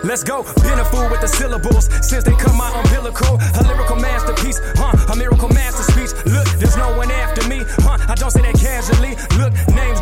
Let's 0.03 0.23
go. 0.23 0.43
Been 0.63 0.79
a 0.79 0.85
fool 0.85 1.09
with 1.11 1.19
the 1.19 1.27
syllables 1.27 1.91
since 2.07 2.23
they 2.23 2.31
come 2.35 2.61
out 2.61 2.73
umbilical. 2.85 3.35
A 3.35 3.61
lyrical 3.67 3.97
masterpiece, 3.97 4.59
huh? 4.79 4.95
A 5.11 5.15
miracle 5.15 5.49
master 5.49 5.83
speech. 5.91 6.15
Look, 6.25 6.47
there's 6.57 6.77
no 6.77 6.95
one 6.95 7.11
after 7.11 7.45
me, 7.49 7.63
huh? 7.83 7.97
I 8.07 8.15
don't 8.15 8.31
say 8.31 8.41
that 8.41 8.55
casually. 8.55 9.19
Look, 9.37 9.51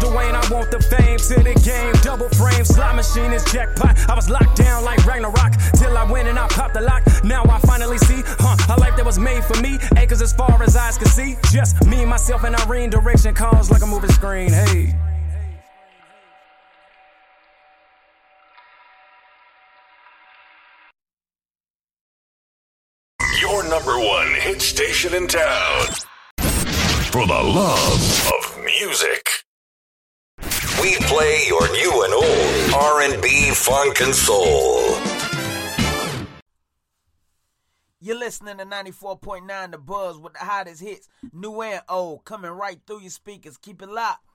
Dwayne, 0.10 0.34
I 0.34 0.42
want 0.52 0.72
the 0.72 0.80
fame 0.80 1.20
to 1.20 1.36
the 1.44 1.54
game. 1.62 1.94
Double 2.02 2.30
frame, 2.30 2.66
slot 2.66 2.96
machine 2.96 3.32
is 3.32 3.44
jackpot. 3.52 4.10
I 4.10 4.16
was 4.16 4.28
locked 4.28 4.58
down 4.58 4.84
like 4.84 5.06
Ragnarok 5.06 5.54
till 5.76 5.96
I 5.96 6.04
went 6.12 6.28
and 6.28 6.40
I 6.40 6.48
popped 6.48 6.74
the 6.74 6.82
lock. 6.82 7.04
Now 7.24 7.44
I 7.44 7.60
finally 7.60 8.00
see, 8.00 8.24
huh? 8.26 8.76
A 8.76 8.80
life 8.80 8.96
that 8.96 9.06
was 9.06 9.20
made 9.20 9.44
for 9.44 9.62
me. 9.62 9.78
Acres 9.98 10.22
as 10.24 10.34
far 10.34 10.62
as 10.64 10.76
eyes 10.76 10.98
can 10.98 11.08
see. 11.08 11.38
Just 11.52 11.86
me, 11.86 12.06
myself, 12.06 12.44
and 12.44 12.56
Irene. 12.56 12.90
Direction 12.90 13.36
calls 13.36 13.70
like 13.70 13.84
a 13.84 13.86
moving 13.86 14.10
screen. 14.10 14.52
Hey. 14.52 14.96
Your 23.42 23.64
number 23.70 24.00
one 24.00 24.34
hit 24.42 24.60
station 24.60 25.14
in 25.14 25.28
town. 25.28 25.86
For 27.12 27.28
the 27.28 27.44
love 27.44 28.32
of 28.40 28.66
music. 28.66 29.29
We 30.82 30.96
play 31.02 31.44
your 31.48 31.68
new 31.74 32.04
and 32.06 32.14
old 32.14 32.74
R&B, 32.74 33.52
funk, 33.52 34.00
and 34.02 34.16
soul. 34.16 34.96
You're 38.00 38.18
listening 38.18 38.60
to 38.60 38.66
94.9 38.66 39.72
The 39.72 39.78
Buzz 39.78 40.18
with 40.18 40.34
the 40.34 40.40
hottest 40.40 40.82
hits, 40.82 41.10
new 41.34 41.62
and 41.62 41.82
old, 41.90 42.24
coming 42.24 42.52
right 42.52 42.80
through 42.88 43.02
your 43.02 43.10
speakers. 43.10 43.58
Keep 43.58 43.82
it 43.82 43.90
locked. 43.90 44.26